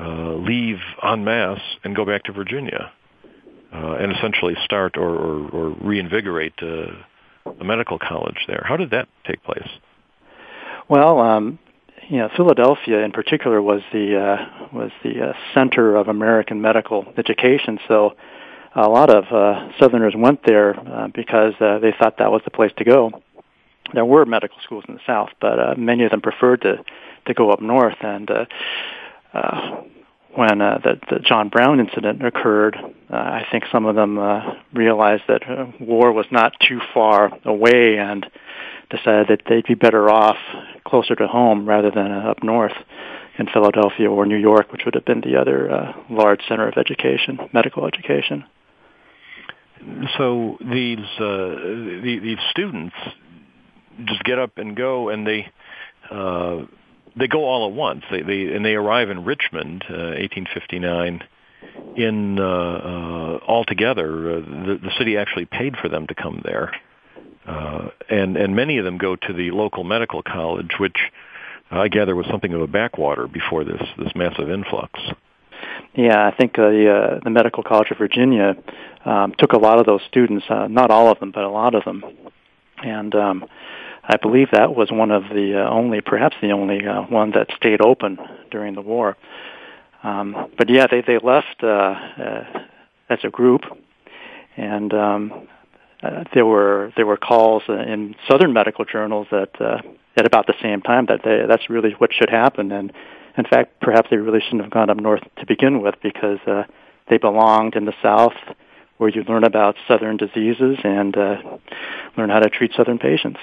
[0.00, 2.90] uh, leave en masse and go back to Virginia,
[3.72, 6.86] uh, and essentially start or, or, or reinvigorate uh,
[7.58, 8.64] the medical college there.
[8.66, 9.68] How did that take place?
[10.88, 11.58] Well, um,
[12.12, 17.10] you know, Philadelphia in particular was the uh, was the uh, center of American medical
[17.16, 17.78] education.
[17.88, 18.16] So,
[18.74, 22.50] a lot of uh, Southerners went there uh, because uh, they thought that was the
[22.50, 23.22] place to go.
[23.94, 26.84] There were medical schools in the South, but uh, many of them preferred to
[27.28, 27.96] to go up north.
[28.02, 28.44] And uh,
[29.32, 29.82] uh,
[30.34, 34.54] when uh, the, the John Brown incident occurred, uh, I think some of them uh,
[34.72, 38.26] realized that uh, war was not too far away and
[38.90, 40.36] decided that they'd be better off
[40.86, 42.72] closer to home rather than uh, up north
[43.38, 46.74] in Philadelphia or New York, which would have been the other uh, large center of
[46.76, 48.44] education, medical education.
[50.16, 51.56] So these uh,
[52.04, 52.94] the, these students
[54.04, 55.48] just get up and go, and they
[56.10, 56.62] uh,
[57.16, 58.04] they go all at once.
[58.10, 61.22] They, they and they arrive in Richmond, uh, 1859.
[61.96, 66.72] In uh, uh, altogether, uh, the, the city actually paid for them to come there
[67.46, 70.96] uh, and and many of them go to the local medical college, which
[71.70, 75.00] I gather was something of a backwater before this this massive influx.
[75.94, 78.56] Yeah, I think uh, the uh, the Medical College of Virginia
[79.04, 81.74] um, took a lot of those students, uh, not all of them, but a lot
[81.74, 82.04] of them,
[82.82, 83.44] and um,
[84.04, 87.48] I believe that was one of the uh, only, perhaps the only uh, one that
[87.56, 88.18] stayed open
[88.50, 89.16] during the war.
[90.02, 92.44] Um, but yeah, they they left uh, uh,
[93.08, 93.62] as a group,
[94.56, 95.48] and um,
[96.02, 99.78] uh, there were there were calls in southern medical journals that uh,
[100.16, 102.92] at about the same time that they, that's really what should happen and
[103.38, 106.64] in fact perhaps they really shouldn't have gone up north to begin with because uh,
[107.08, 108.34] they belonged in the south
[108.98, 111.36] where you learn about southern diseases and uh,
[112.16, 113.38] learn how to treat southern patients.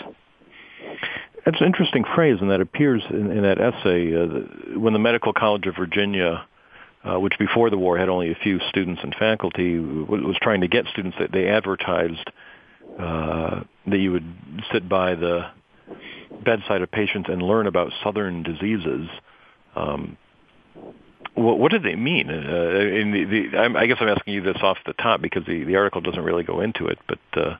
[1.45, 5.33] That's an interesting phrase, and that appears in, in that essay uh, when the Medical
[5.33, 6.45] College of Virginia
[7.03, 10.67] uh, which before the war had only a few students and faculty, was trying to
[10.67, 12.29] get students that they advertised
[12.99, 14.35] uh, that you would
[14.73, 15.49] sit by the
[16.43, 19.07] bedside of patients and learn about southern diseases.
[19.75, 20.17] Um,
[21.35, 22.29] what, what did they mean?
[22.29, 25.77] Uh, the, the, I guess I'm asking you this off the top because the, the
[25.77, 27.57] article doesn't really go into it, but uh,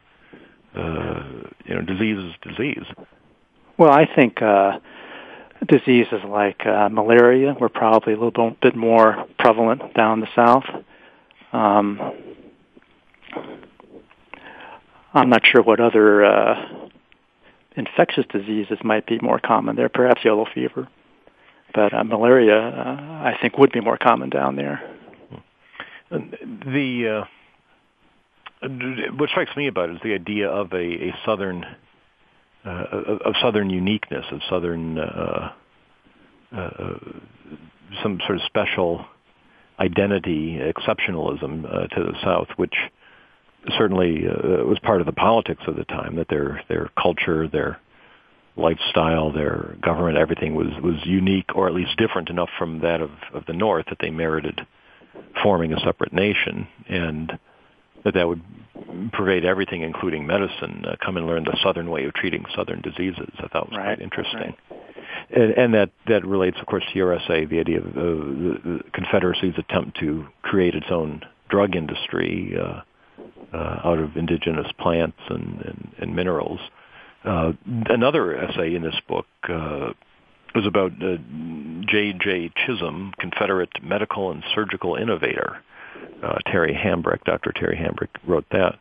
[0.78, 1.24] uh,
[1.66, 2.84] you know, disease is disease.
[3.80, 4.80] Well, I think uh,
[5.66, 10.66] diseases like uh, malaria were probably a little bit more prevalent down the south.
[11.54, 11.98] Um,
[15.14, 16.90] I'm not sure what other uh,
[17.78, 19.88] infectious diseases might be more common there.
[19.88, 20.90] Perhaps yellow fever,
[21.74, 24.82] but uh, malaria, uh, I think, would be more common down there.
[26.12, 27.26] The
[28.62, 28.68] uh,
[29.16, 31.66] what strikes me about it is the idea of a, a southern
[32.70, 35.52] uh, of southern uniqueness, of southern uh,
[36.56, 36.94] uh,
[38.04, 39.06] some sort of special
[39.80, 42.76] identity, exceptionalism to the South, which
[43.78, 46.16] certainly was part of the politics of the time.
[46.16, 47.80] That their their culture, their
[48.56, 53.12] lifestyle, their government, everything was was unique, or at least different enough from that of,
[53.34, 54.62] of the North that they merited
[55.42, 57.40] forming a separate nation, and
[58.04, 58.42] that that would
[59.12, 60.86] pervade everything, including medicine.
[60.88, 63.30] Uh, come and learn the Southern way of treating Southern diseases.
[63.40, 63.98] I thought was right.
[63.98, 64.56] quite interesting.
[64.70, 64.80] Right.
[65.32, 68.60] And, and that that relates, of course, to your essay, the idea of uh, the,
[68.64, 72.82] the Confederacy's attempt to create its own drug industry uh,
[73.54, 76.60] uh, out of indigenous plants and, and, and minerals.
[77.24, 77.52] Uh,
[77.88, 79.90] another essay in this book uh,
[80.56, 81.18] was about uh,
[81.88, 82.52] J.J.
[82.56, 85.62] Chisolm, Confederate medical and surgical innovator.
[86.24, 87.52] Uh, Terry Hambrecht, Dr.
[87.54, 88.78] Terry Hambrecht wrote that.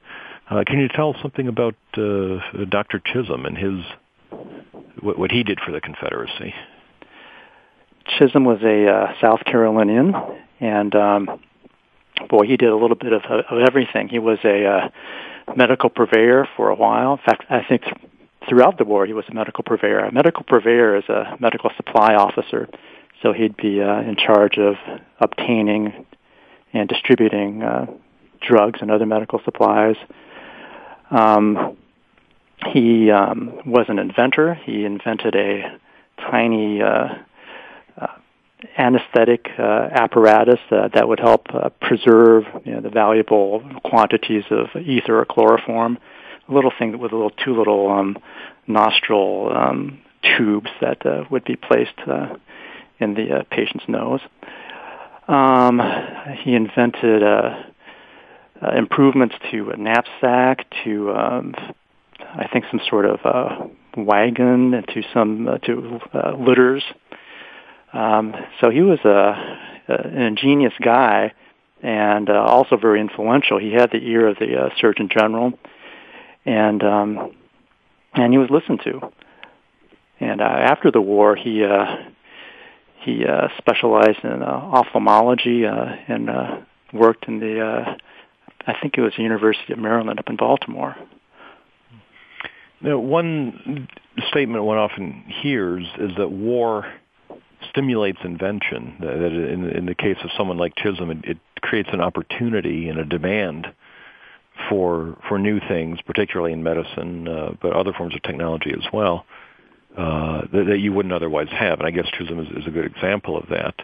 [0.50, 3.00] Uh, can you tell us something about uh, Dr.
[3.00, 3.84] Chisolm and his
[5.00, 6.54] what, what he did for the Confederacy?
[8.18, 10.14] Chisolm was a uh, South Carolinian,
[10.60, 11.40] and um,
[12.28, 14.08] boy, he did a little bit of, of everything.
[14.08, 17.12] He was a uh, medical purveyor for a while.
[17.12, 17.94] In fact, I think th-
[18.48, 20.00] throughout the war he was a medical purveyor.
[20.00, 22.68] A medical purveyor is a medical supply officer,
[23.22, 24.74] so he'd be uh, in charge of
[25.20, 26.06] obtaining
[26.72, 27.86] and distributing uh,
[28.40, 29.96] drugs and other medical supplies.
[31.10, 31.76] Um,
[32.72, 34.54] he um, was an inventor.
[34.54, 35.78] He invented a
[36.18, 37.08] tiny uh,
[37.96, 38.06] uh,
[38.76, 45.20] anesthetic uh, apparatus that would help uh, preserve you know, the valuable quantities of ether
[45.20, 45.98] or chloroform.
[46.48, 48.18] A little thing with a little two little um,
[48.66, 52.34] nostril um, tubes that uh, would be placed uh,
[52.98, 54.20] in the uh, patient's nose.
[55.28, 55.80] Um,
[56.42, 57.62] he invented uh,
[58.62, 61.54] uh, improvements to a knapsack, to um,
[62.20, 63.66] I think some sort of uh,
[63.96, 66.82] wagon, and to some uh, to uh, litters.
[67.92, 71.32] Um, so he was a, a, an ingenious guy
[71.82, 73.58] and uh, also very influential.
[73.58, 75.52] He had the ear of the uh, Surgeon General,
[76.44, 77.36] and um,
[78.14, 79.12] and he was listened to.
[80.20, 81.96] And uh, after the war, he uh,
[83.08, 86.60] he uh, specialized in uh, ophthalmology uh, and uh,
[86.92, 87.94] worked in the uh,
[88.66, 90.94] I think it was the University of Maryland up in Baltimore.
[92.80, 93.88] Now, one
[94.28, 96.92] statement one often hears is that war
[97.70, 98.96] stimulates invention.
[99.00, 102.98] That in, in the case of someone like Chisolm, it, it creates an opportunity and
[102.98, 103.68] a demand
[104.68, 109.24] for for new things, particularly in medicine, uh, but other forms of technology as well,
[109.24, 109.47] uh,
[109.98, 111.80] that, that, you wouldn't otherwise have.
[111.80, 113.74] And I guess Chisolm is, is a good example of that.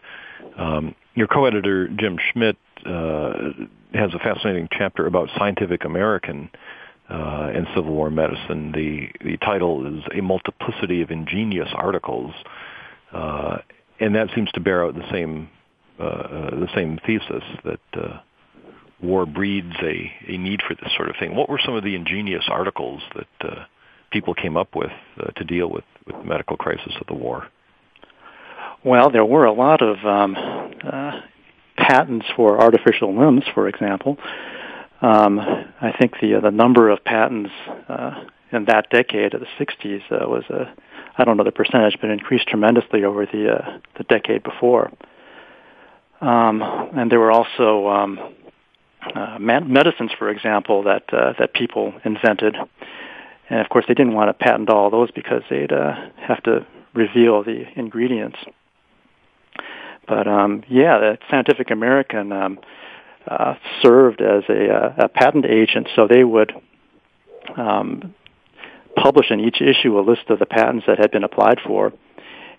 [0.56, 2.56] Um, your co-editor Jim Schmidt
[2.86, 3.32] uh,
[3.92, 6.50] has a fascinating chapter about Scientific American
[7.08, 8.72] uh, Civil War medicine.
[8.72, 12.32] The the title is a multiplicity of ingenious articles,
[13.12, 13.58] uh,
[14.00, 15.48] and that seems to bear out the same
[15.98, 18.18] uh, uh, the same thesis that uh,
[19.02, 21.36] war breeds a, a need for this sort of thing.
[21.36, 23.64] What were some of the ingenious articles that uh,
[24.14, 27.48] people came up with uh, to deal with, with the medical crisis of the war?
[28.84, 30.36] Well, there were a lot of um,
[30.82, 31.20] uh,
[31.76, 34.16] patents for artificial limbs, for example.
[35.02, 37.50] Um, I think the uh, the number of patents
[37.88, 40.72] uh, in that decade of the 60s uh, was a
[41.16, 44.90] I don't know the percentage, but increased tremendously over the uh, the decade before.
[46.20, 46.62] Um,
[46.96, 48.34] and there were also um,
[49.14, 52.56] uh, medicines, for example, that uh, that people invented.
[53.50, 56.66] And of course, they didn't want to patent all those because they'd uh, have to
[56.94, 58.38] reveal the ingredients.
[60.06, 62.58] But um, yeah, the Scientific American um,
[63.26, 66.52] uh, served as a, uh, a patent agent, so they would
[67.56, 68.14] um,
[68.96, 71.92] publish in each issue a list of the patents that had been applied for,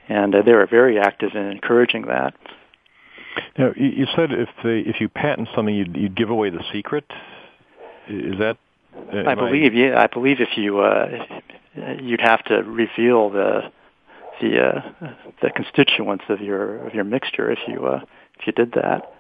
[0.10, 2.34] and uh, they were very active in encouraging that.
[3.58, 7.06] Now, you said if they, if you patent something, you'd, you'd give away the secret.
[8.08, 8.58] Is that?
[8.96, 9.76] I believe, I...
[9.76, 10.02] yeah.
[10.02, 11.08] I believe if you uh,
[12.02, 13.72] you'd have to reveal the
[14.42, 15.08] the uh,
[15.42, 18.02] the constituents of your of your mixture if you uh,
[18.40, 19.12] if you did that.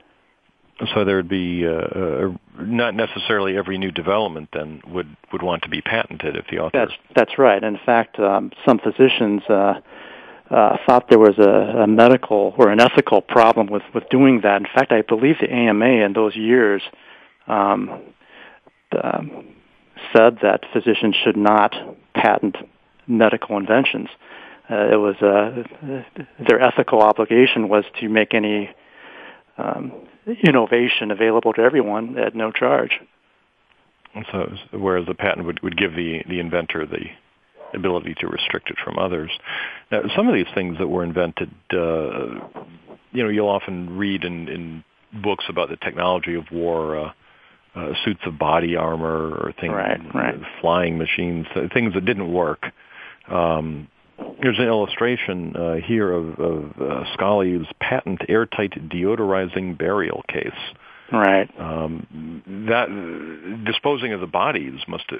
[0.93, 5.63] So there would be uh, uh, not necessarily every new development then would would want
[5.63, 6.77] to be patented if the author.
[6.77, 7.63] That's that's right.
[7.63, 9.43] In fact, um, some physicians.
[9.49, 9.81] Uh,
[10.47, 14.57] uh, thought there was a, a medical or an ethical problem with, with doing that.
[14.61, 16.83] In fact, I believe the AMA in those years
[17.47, 18.03] um,
[19.03, 19.54] um,
[20.15, 21.73] said that physicians should not
[22.13, 22.55] patent
[23.07, 24.09] medical inventions.
[24.69, 25.63] Uh, it was uh,
[26.47, 28.69] their ethical obligation was to make any
[29.57, 29.91] um,
[30.43, 32.99] innovation available to everyone at no charge.
[34.31, 37.05] So, whereas the patent would, would give the, the inventor the
[37.73, 39.29] ability to restrict it from others.
[39.91, 42.39] Now, some of these things that were invented, uh,
[43.11, 44.83] you know, you'll often read in, in
[45.21, 47.13] books about the technology of war,
[47.75, 50.35] uh, suits of body armor or things, right, right.
[50.61, 52.65] flying machines, things that didn't work.
[53.27, 53.87] Um,
[54.41, 60.49] Here's an illustration uh, here of, of uh, Scully's patent airtight deodorizing burial case.
[61.11, 61.49] Right.
[61.59, 65.17] Um, that disposing of the bodies must uh,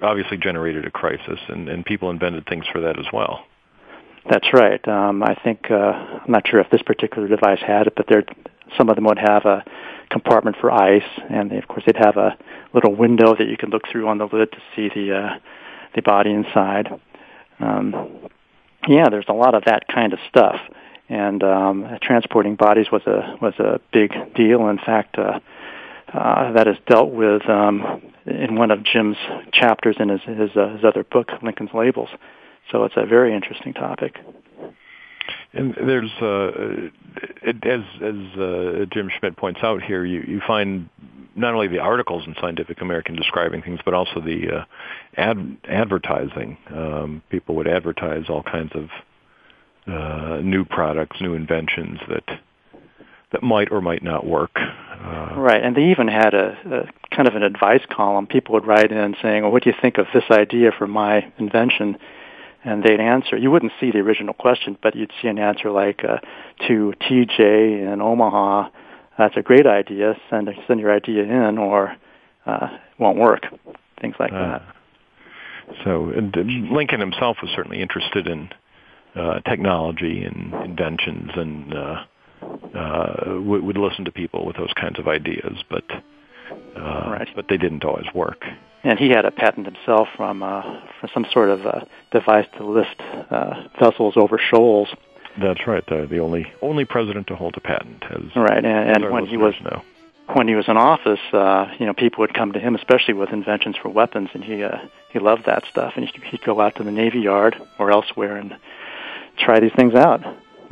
[0.00, 3.44] obviously generated a crisis, and, and people invented things for that as well.
[4.30, 4.86] That's right.
[4.86, 8.22] Um, I think uh, I'm not sure if this particular device had it, but there
[8.78, 9.64] some of them would have a
[10.12, 12.36] compartment for ice, and they, of course they'd have a
[12.74, 15.38] little window that you could look through on the lid to see the uh,
[15.94, 16.88] the body inside.
[17.58, 18.28] Um,
[18.86, 20.60] yeah, there's a lot of that kind of stuff,
[21.08, 24.68] and um, transporting bodies was a was a big deal.
[24.68, 25.40] In fact, uh,
[26.12, 29.16] uh, that is dealt with um, in one of Jim's
[29.52, 32.10] chapters in his his, uh, his other book, Lincoln's Labels.
[32.70, 34.18] So it's a very interesting topic.
[35.54, 36.88] And there's, uh,
[37.46, 40.88] as as uh, Jim Schmidt points out here, you, you find
[41.34, 44.64] not only the articles in Scientific American describing things, but also the uh,
[45.16, 46.56] ad- advertising.
[46.70, 48.88] Um, people would advertise all kinds of
[49.86, 52.40] uh, new products, new inventions that
[53.32, 54.52] that might or might not work.
[54.56, 58.26] Uh, right, and they even had a, a kind of an advice column.
[58.26, 61.30] People would write in saying, "Well, what do you think of this idea for my
[61.38, 61.98] invention?"
[62.64, 63.36] And they'd answer.
[63.36, 66.18] You wouldn't see the original question, but you'd see an answer like, uh,
[66.68, 68.68] "To TJ in Omaha,
[69.18, 70.14] that's a great idea.
[70.30, 71.96] Send send your idea in, or
[72.46, 73.46] uh, won't work."
[74.00, 74.62] Things like uh, that.
[75.84, 76.34] So and
[76.70, 78.50] Lincoln himself was certainly interested in
[79.14, 82.04] uh, technology and inventions, and uh,
[82.74, 85.84] uh, would, would listen to people with those kinds of ideas, but
[86.76, 87.28] uh, right.
[87.34, 88.44] but they didn't always work.
[88.84, 90.62] And he had a patent himself from uh,
[91.00, 93.00] for some sort of uh, device to lift
[93.30, 94.88] uh, vessels over shoals.
[95.40, 95.84] That's right.
[95.86, 98.64] Uh, the only only president to hold a patent has right.
[98.64, 99.82] And, and when he was know.
[100.34, 103.30] when he was in office, uh, you know, people would come to him, especially with
[103.30, 104.78] inventions for weapons, and he uh,
[105.12, 105.92] he loved that stuff.
[105.96, 108.56] And he'd go out to the Navy Yard or elsewhere and
[109.38, 110.22] try these things out.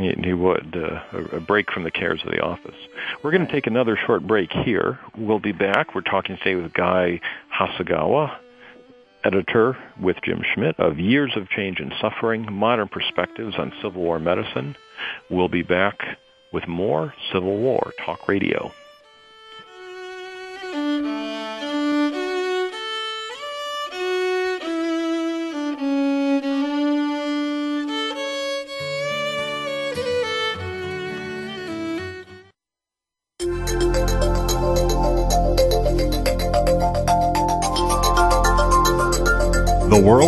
[0.01, 2.75] He, he would uh, a break from the cares of the office.
[3.23, 4.99] We're going to take another short break here.
[5.17, 5.95] We'll be back.
[5.95, 7.21] We're talking today with Guy
[7.55, 8.37] Hasegawa,
[9.25, 14.19] editor with Jim Schmidt of Years of Change and Suffering: Modern Perspectives on Civil War
[14.19, 14.77] Medicine.
[15.29, 15.99] We'll be back
[16.53, 18.73] with more Civil War Talk Radio.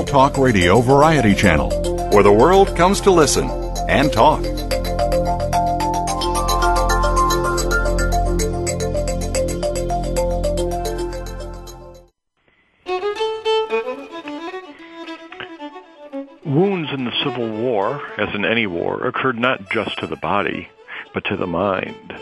[0.07, 1.71] Talk Radio Variety Channel,
[2.11, 3.49] where the world comes to listen
[3.89, 4.43] and talk.
[16.45, 20.69] Wounds in the Civil War, as in any war, occurred not just to the body,
[21.15, 22.13] but to the mind.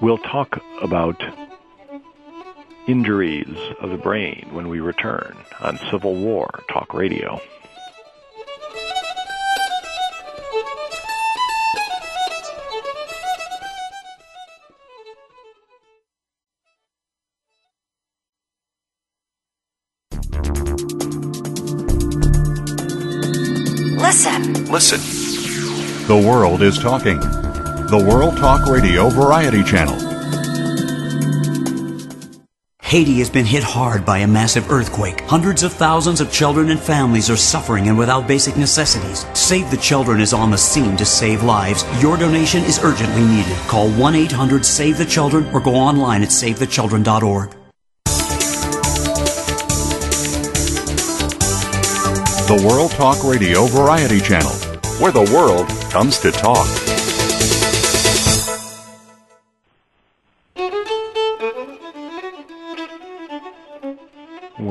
[0.00, 1.22] We'll talk about
[2.86, 7.40] injuries of the brain when we return on Civil War Talk Radio.
[23.98, 24.66] Listen.
[24.66, 25.00] Listen.
[26.06, 27.18] The world is talking.
[27.20, 30.11] The World Talk Radio Variety Channel.
[32.92, 35.22] Haiti has been hit hard by a massive earthquake.
[35.22, 39.24] Hundreds of thousands of children and families are suffering and without basic necessities.
[39.32, 41.86] Save the Children is on the scene to save lives.
[42.02, 43.56] Your donation is urgently needed.
[43.66, 47.52] Call 1 800 Save the Children or go online at savethechildren.org.
[52.46, 54.52] The World Talk Radio Variety Channel,
[55.00, 56.68] where the world comes to talk.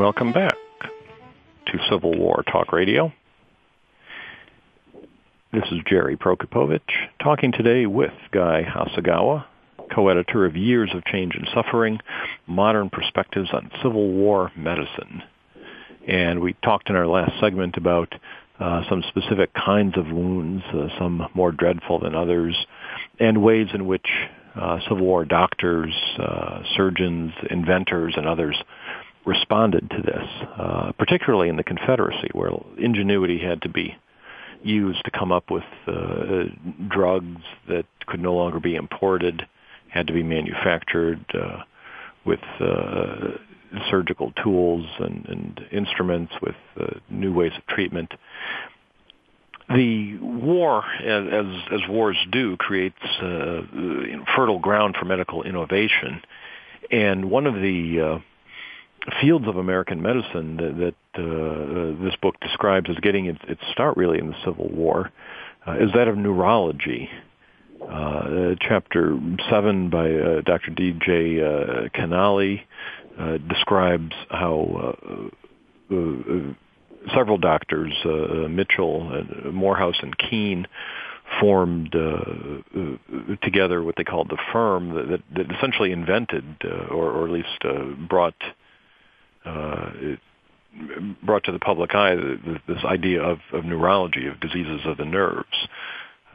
[0.01, 0.57] Welcome back
[1.67, 3.13] to Civil War Talk Radio.
[5.53, 6.81] This is Gerry Prokopowicz
[7.23, 9.45] talking today with Guy Hasegawa,
[9.93, 11.99] co-editor of Years of Change and Suffering,
[12.47, 15.21] Modern Perspectives on Civil War Medicine.
[16.07, 18.11] And we talked in our last segment about
[18.59, 22.55] uh, some specific kinds of wounds, uh, some more dreadful than others,
[23.19, 24.07] and ways in which
[24.55, 28.55] uh, Civil War doctors, uh, surgeons, inventors, and others
[29.25, 33.95] responded to this, uh, particularly in the Confederacy, where ingenuity had to be
[34.63, 36.43] used to come up with uh,
[36.87, 39.47] drugs that could no longer be imported,
[39.89, 41.63] had to be manufactured uh,
[42.25, 43.37] with uh,
[43.89, 48.11] surgical tools and, and instruments, with uh, new ways of treatment.
[49.69, 53.61] The war, as, as, wars do, creates uh,
[54.35, 56.21] fertile ground for medical innovation.
[56.91, 58.19] And one of the uh,
[59.19, 63.97] fields of American medicine that, that uh, this book describes as getting its, its start
[63.97, 65.11] really in the Civil War
[65.67, 67.09] uh, is that of neurology.
[67.81, 70.69] Uh, chapter 7 by uh, Dr.
[70.71, 71.41] D.J.
[71.41, 72.59] Uh, Canale
[73.19, 74.95] uh, describes how
[75.91, 76.53] uh, uh,
[77.15, 80.67] several doctors, uh, Mitchell, uh, Morehouse, and Keen,
[81.39, 86.93] formed uh, uh, together what they called the firm that, that, that essentially invented uh,
[86.93, 88.35] or, or at least uh, brought
[89.45, 89.91] uh,
[91.23, 92.15] brought to the public eye
[92.67, 95.67] this idea of, of neurology, of diseases of the nerves.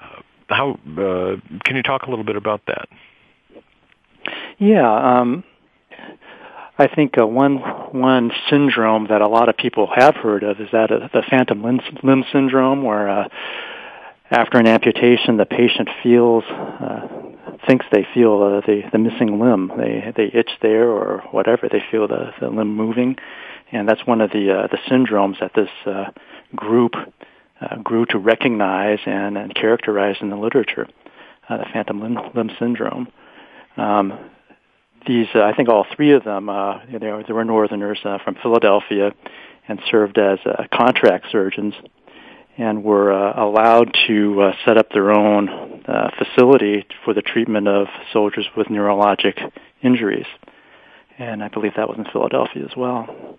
[0.02, 2.88] Uh, how uh, can you talk a little bit about that?
[4.58, 5.44] Yeah, um,
[6.78, 10.68] I think uh, one one syndrome that a lot of people have heard of is
[10.72, 13.28] that the phantom limb, limb syndrome, where uh,
[14.30, 17.25] after an amputation, the patient feels uh,
[17.66, 19.72] thinks they feel uh, the the missing limb.
[19.76, 21.68] They they itch there or whatever.
[21.70, 23.16] They feel the, the limb moving,
[23.72, 26.10] and that's one of the uh, the syndromes that this uh,
[26.54, 26.94] group
[27.60, 30.86] uh, grew to recognize and, and characterize in the literature.
[31.48, 33.08] Uh, the phantom limb, limb syndrome.
[33.76, 34.18] Um,
[35.06, 36.48] these, uh, I think, all three of them.
[36.48, 39.12] Uh, there, there were Northerners uh, from Philadelphia,
[39.68, 41.74] and served as uh, contract surgeons
[42.58, 45.48] and were uh, allowed to uh, set up their own
[45.86, 49.38] uh, facility for the treatment of soldiers with neurologic
[49.82, 50.26] injuries.
[51.18, 53.38] And I believe that was in Philadelphia as well.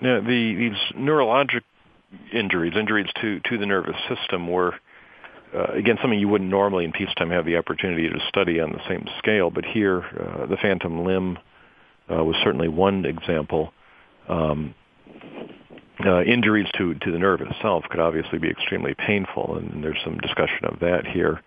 [0.00, 1.62] Now, the, these neurologic
[2.32, 4.74] injuries, injuries to, to the nervous system, were
[5.54, 8.80] uh, again something you wouldn't normally in peacetime have the opportunity to study on the
[8.88, 9.50] same scale.
[9.50, 11.38] But here, uh, the phantom limb
[12.10, 13.72] uh, was certainly one example.
[14.28, 14.74] Um,
[16.04, 20.18] uh, injuries to, to the nerve itself could obviously be extremely painful, and there's some
[20.18, 21.40] discussion of that here.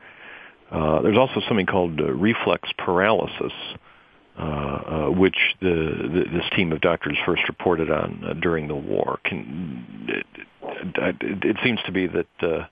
[0.72, 3.54] Uh, there's also something called uh, reflex paralysis,
[4.38, 8.76] uh, uh, which the, the, this team of doctors first reported on uh, during the
[8.76, 9.20] war.
[9.24, 10.26] Can, it,
[10.62, 12.68] it, it seems to be that uh,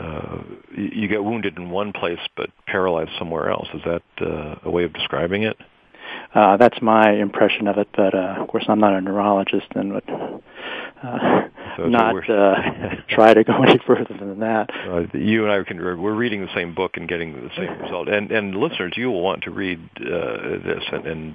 [0.00, 0.42] uh,
[0.74, 3.68] you get wounded in one place but paralyzed somewhere else.
[3.74, 5.56] Is that uh, a way of describing it?
[6.34, 9.94] Uh, that's my impression of it, but uh, of course I'm not a neurologist and
[9.94, 12.54] would uh, so not uh,
[13.08, 14.70] try to go any further than that.
[14.88, 18.08] Uh, you and I can we're reading the same book and getting the same result,
[18.08, 21.34] and and listeners, you will want to read uh, this and, and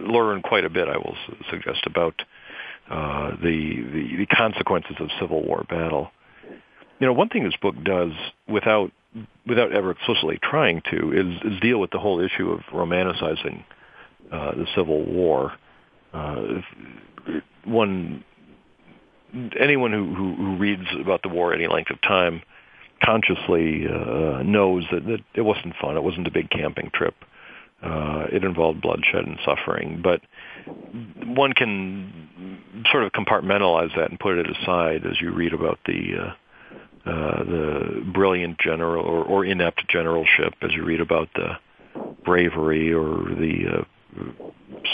[0.00, 0.88] learn quite a bit.
[0.88, 1.16] I will
[1.50, 2.14] suggest about
[2.90, 6.10] uh, the, the the consequences of Civil War battle.
[7.00, 8.12] You know, one thing this book does
[8.48, 8.92] without
[9.46, 13.64] without ever explicitly trying to is, is deal with the whole issue of romanticizing
[14.32, 15.52] uh, the Civil War.
[16.12, 16.60] Uh,
[17.64, 18.24] one,
[19.58, 22.42] anyone who, who, who reads about the war any length of time
[23.04, 25.96] consciously uh, knows that, that it wasn't fun.
[25.96, 27.14] It wasn't a big camping trip.
[27.82, 30.22] Uh, it involved bloodshed and suffering, but
[31.26, 32.50] one can
[32.90, 36.34] sort of compartmentalize that and put it aside as you read about the uh,
[37.08, 41.50] uh, the brilliant general or, or inept generalship, as you read about the
[42.24, 43.84] bravery or the uh,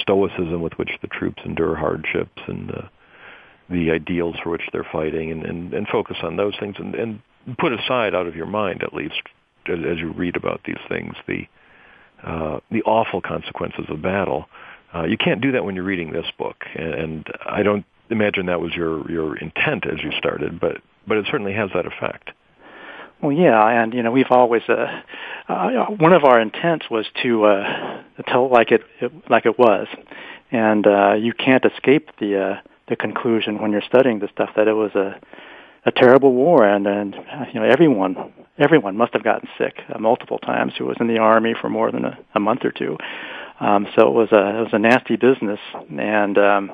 [0.01, 2.71] stoicism with which the troops endure hardships and
[3.71, 7.23] the ideals for which they're fighting, and, and, and focus on those things, and, and
[7.59, 9.23] put aside out of your mind at least
[9.67, 11.47] as, as you read about these things the
[12.23, 14.47] uh, the awful consequences of battle.
[14.95, 18.47] Uh, you can't do that when you're reading this book, and, and I don't imagine
[18.47, 22.31] that was your your intent as you started, but but it certainly has that effect.
[23.23, 25.01] Well, yeah, and you know we've always uh,
[25.49, 29.87] uh, one of our intents was to uh, tell like it, it like it was,
[30.51, 34.67] and uh, you can't escape the uh, the conclusion when you're studying this stuff that
[34.67, 35.21] it was a
[35.87, 37.15] a terrible war, and and
[37.55, 41.19] you know everyone everyone must have gotten sick uh, multiple times who was in the
[41.19, 42.99] army for more than a, a month or two.
[43.61, 45.61] Um, so it was a it was a nasty business,
[45.97, 46.73] and um,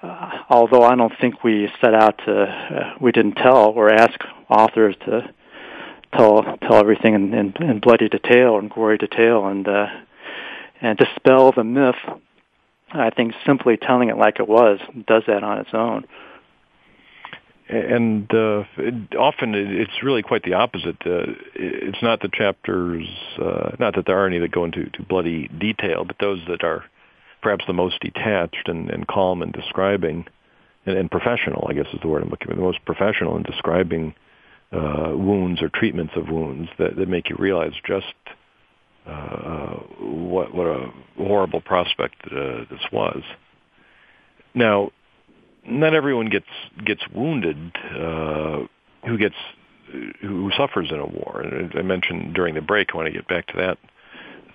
[0.00, 4.20] uh, although I don't think we set out to, uh, we didn't tell or ask
[4.48, 5.28] authors to
[6.16, 9.86] tell tell everything in, in, in bloody detail and gory detail and uh,
[10.80, 11.96] and dispel the myth.
[12.92, 16.06] I think simply telling it like it was does that on its own.
[17.68, 20.98] And uh, it, often it's really quite the opposite.
[21.04, 23.08] Uh, it's not the chapters,
[23.42, 26.62] uh, not that there are any that go into to bloody detail, but those that
[26.62, 26.84] are
[27.42, 30.26] perhaps the most detached and, and calm in describing,
[30.86, 33.42] and, and professional, I guess is the word I'm looking for, the most professional in
[33.42, 34.14] describing
[34.72, 38.14] uh, wounds or treatments of wounds that, that make you realize just
[39.06, 43.22] uh, what what a horrible prospect uh, this was.
[44.54, 44.90] Now,
[45.64, 46.46] not everyone gets
[46.84, 48.66] gets wounded uh,
[49.06, 49.36] who gets
[50.20, 51.40] who suffers in a war.
[51.40, 52.88] And I mentioned during the break.
[52.92, 53.78] I want to get back to that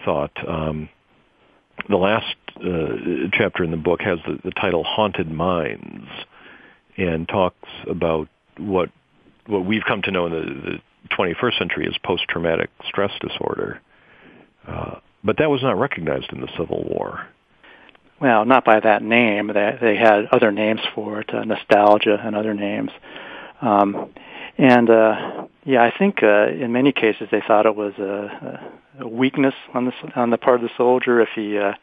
[0.03, 0.31] thought.
[0.47, 0.89] Um,
[1.89, 6.07] the last uh, chapter in the book has the, the title "Haunted Minds,"
[6.97, 8.89] and talks about what
[9.47, 10.79] what we've come to know in the, the
[11.15, 13.81] 21st century as post-traumatic stress disorder.
[14.67, 17.27] Uh, but that was not recognized in the Civil War.
[18.19, 19.47] Well, not by that name.
[19.47, 22.91] They, they had other names for it, uh, nostalgia and other names.
[23.61, 24.13] Um,
[24.57, 29.07] and uh, yeah, I think uh, in many cases they thought it was a, a
[29.07, 31.73] weakness on the on the part of the soldier if he uh,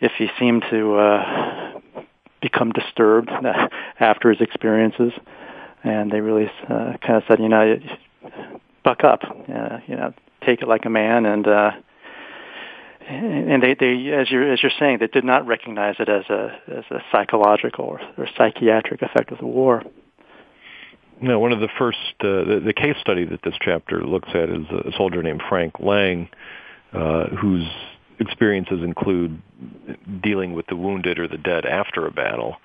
[0.00, 1.80] if he seemed to uh,
[2.40, 3.30] become disturbed
[4.00, 5.12] after his experiences
[5.82, 7.78] and they really uh, kind of said, you know,
[8.84, 10.12] buck up, uh, you know,
[10.44, 11.70] take it like a man, and uh,
[13.08, 16.58] and they, they, as you're as you're saying, they did not recognize it as a
[16.68, 19.82] as a psychological or, or psychiatric effect of the war.
[21.20, 24.48] No, one of the first uh, the, the case study that this chapter looks at
[24.48, 26.28] is a soldier named Frank Lang,
[26.92, 27.66] uh, whose
[28.20, 29.40] experiences include
[30.22, 32.56] dealing with the wounded or the dead after a battle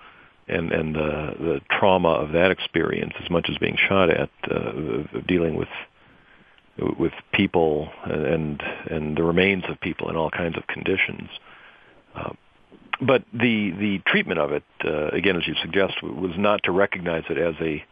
[0.48, 5.20] and and the the trauma of that experience as much as being shot at, uh,
[5.28, 5.70] dealing with
[7.00, 11.30] with people and and the remains of people in all kinds of conditions.
[12.16, 12.34] Uh,
[13.02, 17.24] but the the treatment of it, uh, again, as you suggest, was not to recognize
[17.30, 17.84] it as a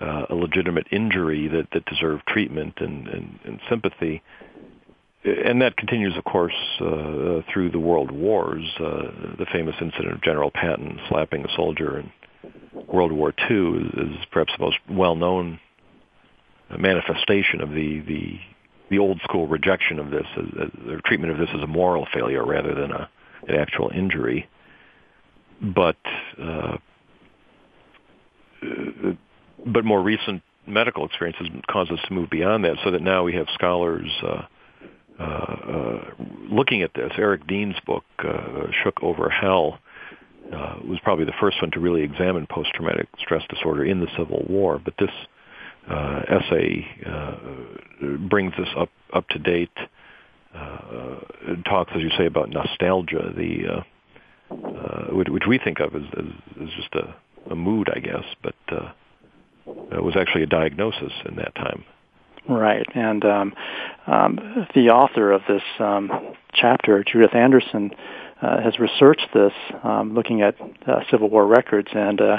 [0.00, 4.22] uh, a legitimate injury that, that deserved treatment and, and, and sympathy.
[5.46, 8.64] And that continues, of course, uh, through the world wars.
[8.78, 12.12] Uh, the famous incident of General Patton slapping a soldier in
[12.86, 15.58] World War II is, perhaps the most well-known
[16.78, 18.38] manifestation of the, the,
[18.90, 22.06] the old school rejection of this, as, as, the treatment of this as a moral
[22.12, 23.08] failure rather than a,
[23.48, 24.48] an actual injury.
[25.60, 25.96] But
[26.40, 26.76] uh,
[29.66, 33.34] but more recent medical experiences cause us to move beyond that, so that now we
[33.34, 34.42] have scholars uh, uh, uh,
[35.18, 36.10] Uh, uh,
[36.48, 37.10] looking at this.
[37.18, 39.78] Eric Dean's book, uh, "Shook Over Hell,"
[40.52, 44.44] uh, was probably the first one to really examine post-traumatic stress disorder in the Civil
[44.48, 44.80] War.
[44.82, 45.10] But this
[45.90, 47.36] uh, essay uh,
[48.28, 49.76] brings this up up to date.
[51.64, 53.84] talks, as you say, about nostalgia, the
[55.10, 56.24] which we think of as, as,
[56.62, 57.14] as just a,
[57.50, 58.54] a mood, I guess, but
[59.66, 61.84] it was actually a diagnosis in that time.
[62.48, 63.54] Right, and um,
[64.06, 67.90] um, the author of this um, chapter, Judith Anderson,
[68.40, 70.54] uh, has researched this, um, looking at
[70.86, 72.36] uh, Civil War records, and uh,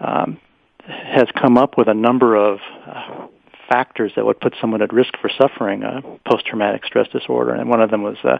[0.00, 0.40] um,
[0.86, 3.26] has come up with a number of uh,
[3.68, 7.52] factors that would put someone at risk for suffering a post-traumatic stress disorder.
[7.52, 8.38] And one of them was uh,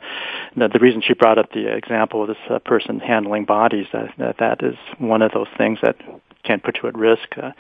[0.57, 3.87] the, reason she brought up the example of this uh, person handling bodies.
[3.93, 5.97] That, that that is one of those things that
[6.45, 7.29] can put you at risk.
[7.37, 7.53] Uh,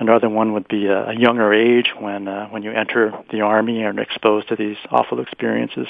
[0.00, 3.82] Another one would be a, a younger age when uh, when you enter the army
[3.82, 5.86] and are exposed to these awful experiences.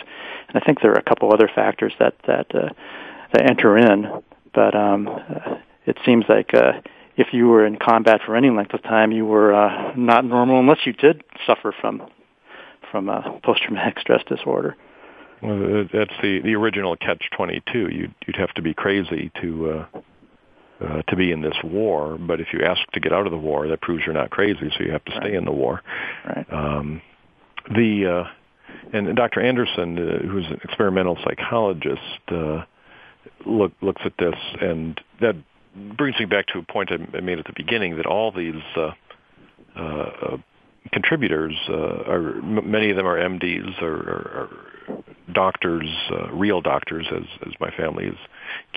[0.48, 2.70] And I think there are a couple other factors that that uh,
[3.32, 4.08] that enter in.
[4.52, 5.08] But um,
[5.86, 6.72] it seems like uh,
[7.16, 10.58] if you were in combat for any length of time, you were uh, not normal
[10.58, 12.02] unless you did suffer from
[12.90, 14.76] from uh, post-traumatic stress disorder.
[15.40, 17.88] Well, that's the the original catch twenty two.
[17.92, 19.99] You'd you'd have to be crazy to uh,
[20.80, 22.18] uh, to be in this war.
[22.18, 24.70] But if you ask to get out of the war, that proves you're not crazy,
[24.76, 25.34] so you have to stay right.
[25.34, 25.82] in the war.
[26.26, 26.52] Right.
[26.52, 27.02] Um,
[27.74, 28.30] the uh,
[28.92, 29.40] and Dr.
[29.40, 32.64] Anderson, uh, who's an experimental psychologist, uh,
[33.46, 35.36] look, looks at this, and that
[35.96, 38.90] brings me back to a point I made at the beginning that all these uh,
[39.76, 40.36] uh,
[40.92, 44.48] contributors uh, are m- many of them are MDs or, or, or
[45.32, 48.18] doctors, uh, real doctors, as as my family is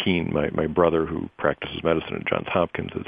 [0.04, 0.32] keen.
[0.34, 3.08] My my brother, who practices medicine at Johns Hopkins, is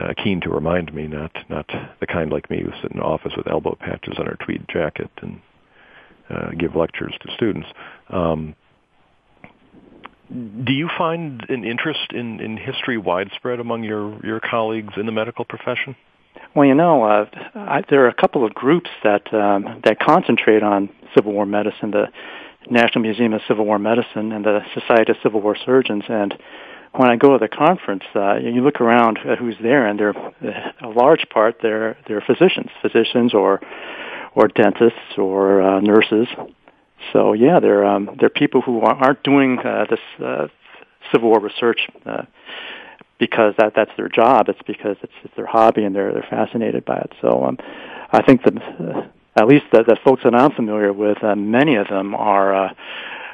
[0.00, 1.66] uh, keen to remind me not not
[2.00, 5.10] the kind like me who sit in office with elbow patches on our tweed jacket
[5.22, 5.40] and
[6.30, 7.68] uh, give lectures to students.
[8.08, 8.54] Um,
[10.30, 15.12] do you find an interest in, in history widespread among your, your colleagues in the
[15.12, 15.94] medical profession?
[16.54, 20.62] Well, you know, uh, I, there are a couple of groups that um, that concentrate
[20.62, 21.90] on Civil War medicine.
[21.90, 22.06] The
[22.70, 26.04] National Museum of Civil War Medicine and the Society of Civil War Surgeons.
[26.08, 26.32] And
[26.92, 30.14] when I go to the conference, uh, you look around at who's there, and they're
[30.80, 33.60] a large part they're they're physicians, physicians or
[34.36, 36.28] or dentists or uh, nurses.
[37.12, 40.46] So yeah, they're um, they're people who aren't doing uh, this uh,
[41.12, 42.22] Civil War research uh,
[43.26, 44.48] because that that's their job.
[44.50, 47.12] It's because it's, it's their hobby and they're they're fascinated by it.
[47.22, 47.56] So um,
[48.12, 51.76] I think that uh, at least the, the folks that I'm familiar with, uh, many
[51.76, 52.74] of them are uh,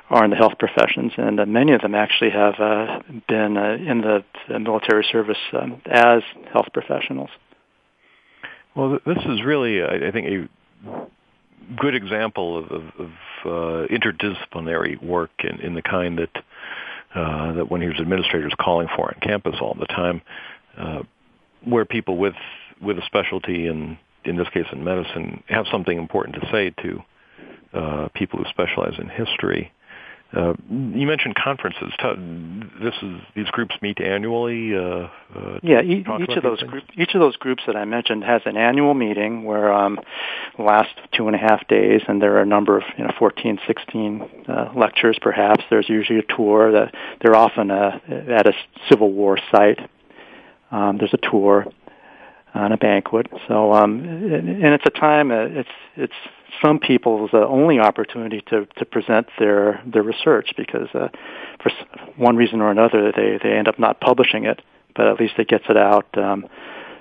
[0.08, 3.90] are in the health professions, and uh, many of them actually have uh, been uh,
[3.90, 6.22] in the, the military service um, as
[6.52, 7.30] health professionals.
[8.74, 11.06] Well, this is really, I think, a
[11.76, 13.10] good example of, of, of
[13.44, 16.44] uh, interdisciplinary work in, in the kind that
[17.14, 20.22] uh, that one hears administrators calling for on campus all the time,
[20.78, 21.02] uh,
[21.64, 22.34] where people with
[22.80, 27.02] with a specialty in in this case in medicine have something important to say to
[27.72, 29.72] uh, people who specialize in history.
[30.32, 31.92] Uh, you mentioned conferences.
[32.80, 34.76] This is these groups meet annually.
[34.76, 38.22] Uh, uh, yeah, each, each of those groups, each of those groups that I mentioned
[38.22, 39.98] has an annual meeting where um,
[40.56, 43.58] lasts two and a half days, and there are a number of you know 14,
[43.66, 45.18] 16 uh, lectures.
[45.20, 46.70] Perhaps there's usually a tour.
[46.70, 48.52] That they're often uh, at a
[48.88, 49.80] Civil War site.
[50.70, 51.66] Um, there's a tour
[52.54, 53.26] on a banquet.
[53.48, 55.30] So, um, and it's a time.
[55.30, 56.14] Uh, it's it's
[56.62, 61.08] some people's uh, only opportunity to to present their their research because uh,
[61.62, 61.70] for
[62.16, 64.60] one reason or another they they end up not publishing it,
[64.94, 66.06] but at least it gets it out.
[66.16, 66.46] Um,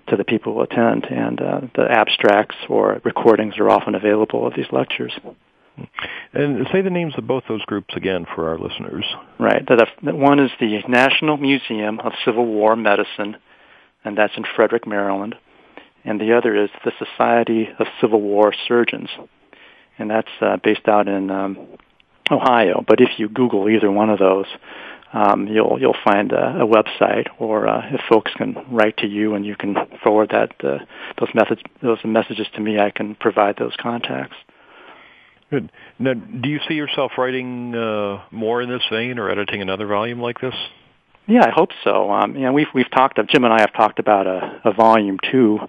[0.07, 4.55] to the people who attend, and uh, the abstracts or recordings are often available of
[4.55, 5.13] these lectures.
[6.33, 9.05] And say the names of both those groups again for our listeners.
[9.39, 9.63] Right.
[10.01, 13.37] One is the National Museum of Civil War Medicine,
[14.03, 15.35] and that's in Frederick, Maryland.
[16.05, 19.09] And the other is the Society of Civil War Surgeons,
[19.97, 21.67] and that's uh, based out in um,
[22.31, 22.83] Ohio.
[22.87, 24.45] But if you Google either one of those,
[25.11, 29.33] um, you'll you'll find a, a website, or uh, if folks can write to you
[29.33, 30.79] and you can forward that uh,
[31.19, 34.35] those methods those messages to me, I can provide those contacts.
[35.49, 35.71] Good.
[35.97, 40.21] Now, do you see yourself writing uh, more in this vein, or editing another volume
[40.21, 40.53] like this?
[41.29, 42.11] Yeah, I hope so.
[42.11, 43.19] Um, you know, we've we've talked.
[43.27, 45.59] Jim and I have talked about a, a volume two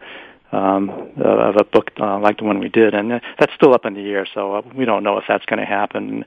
[0.52, 0.88] um,
[1.22, 4.00] of a book uh, like the one we did, and that's still up in the
[4.00, 4.26] air.
[4.32, 6.24] So uh, we don't know if that's going to happen.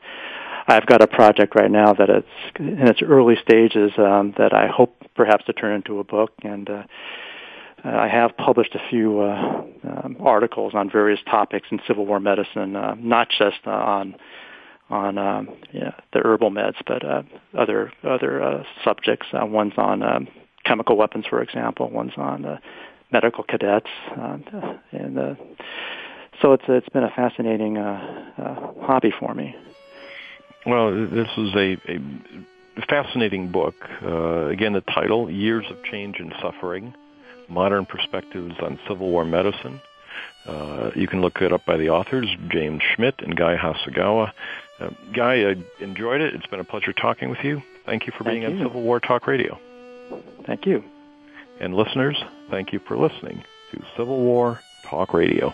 [0.68, 2.28] I've got a project right now that it's
[2.60, 6.70] in its early stages um, that I hope perhaps to turn into a book, and
[6.70, 6.84] uh,
[7.84, 12.76] I have published a few uh, um, articles on various topics in Civil War medicine,
[12.76, 14.16] uh, not just uh, on
[14.94, 17.24] on um, yeah, the herbal meds, but uh,
[17.58, 19.28] other other uh, subjects.
[19.34, 20.28] Uh, one's on um,
[20.66, 21.90] chemical weapons, for example.
[21.90, 22.60] One's on uh,
[23.12, 24.38] medical cadets, uh,
[24.92, 25.36] and uh,
[26.42, 29.56] so it's it's been a fascinating uh, uh, hobby for me.
[30.66, 33.76] Well, this is a, a fascinating book.
[34.04, 36.94] Uh, again, the title: "Years of Change and Suffering:
[37.50, 39.82] Modern Perspectives on Civil War Medicine."
[40.46, 44.32] Uh, you can look it up by the authors, James Schmidt and Guy Hasegawa.
[44.80, 46.34] Uh, Guy, I enjoyed it.
[46.34, 47.62] It's been a pleasure talking with you.
[47.86, 48.66] Thank you for being Thank on.
[48.66, 49.60] Civil War Talk Radio.
[50.46, 50.84] Thank you.
[51.60, 54.60] And listeners, thank you for listening to Civil War
[54.90, 55.54] Talk Radio.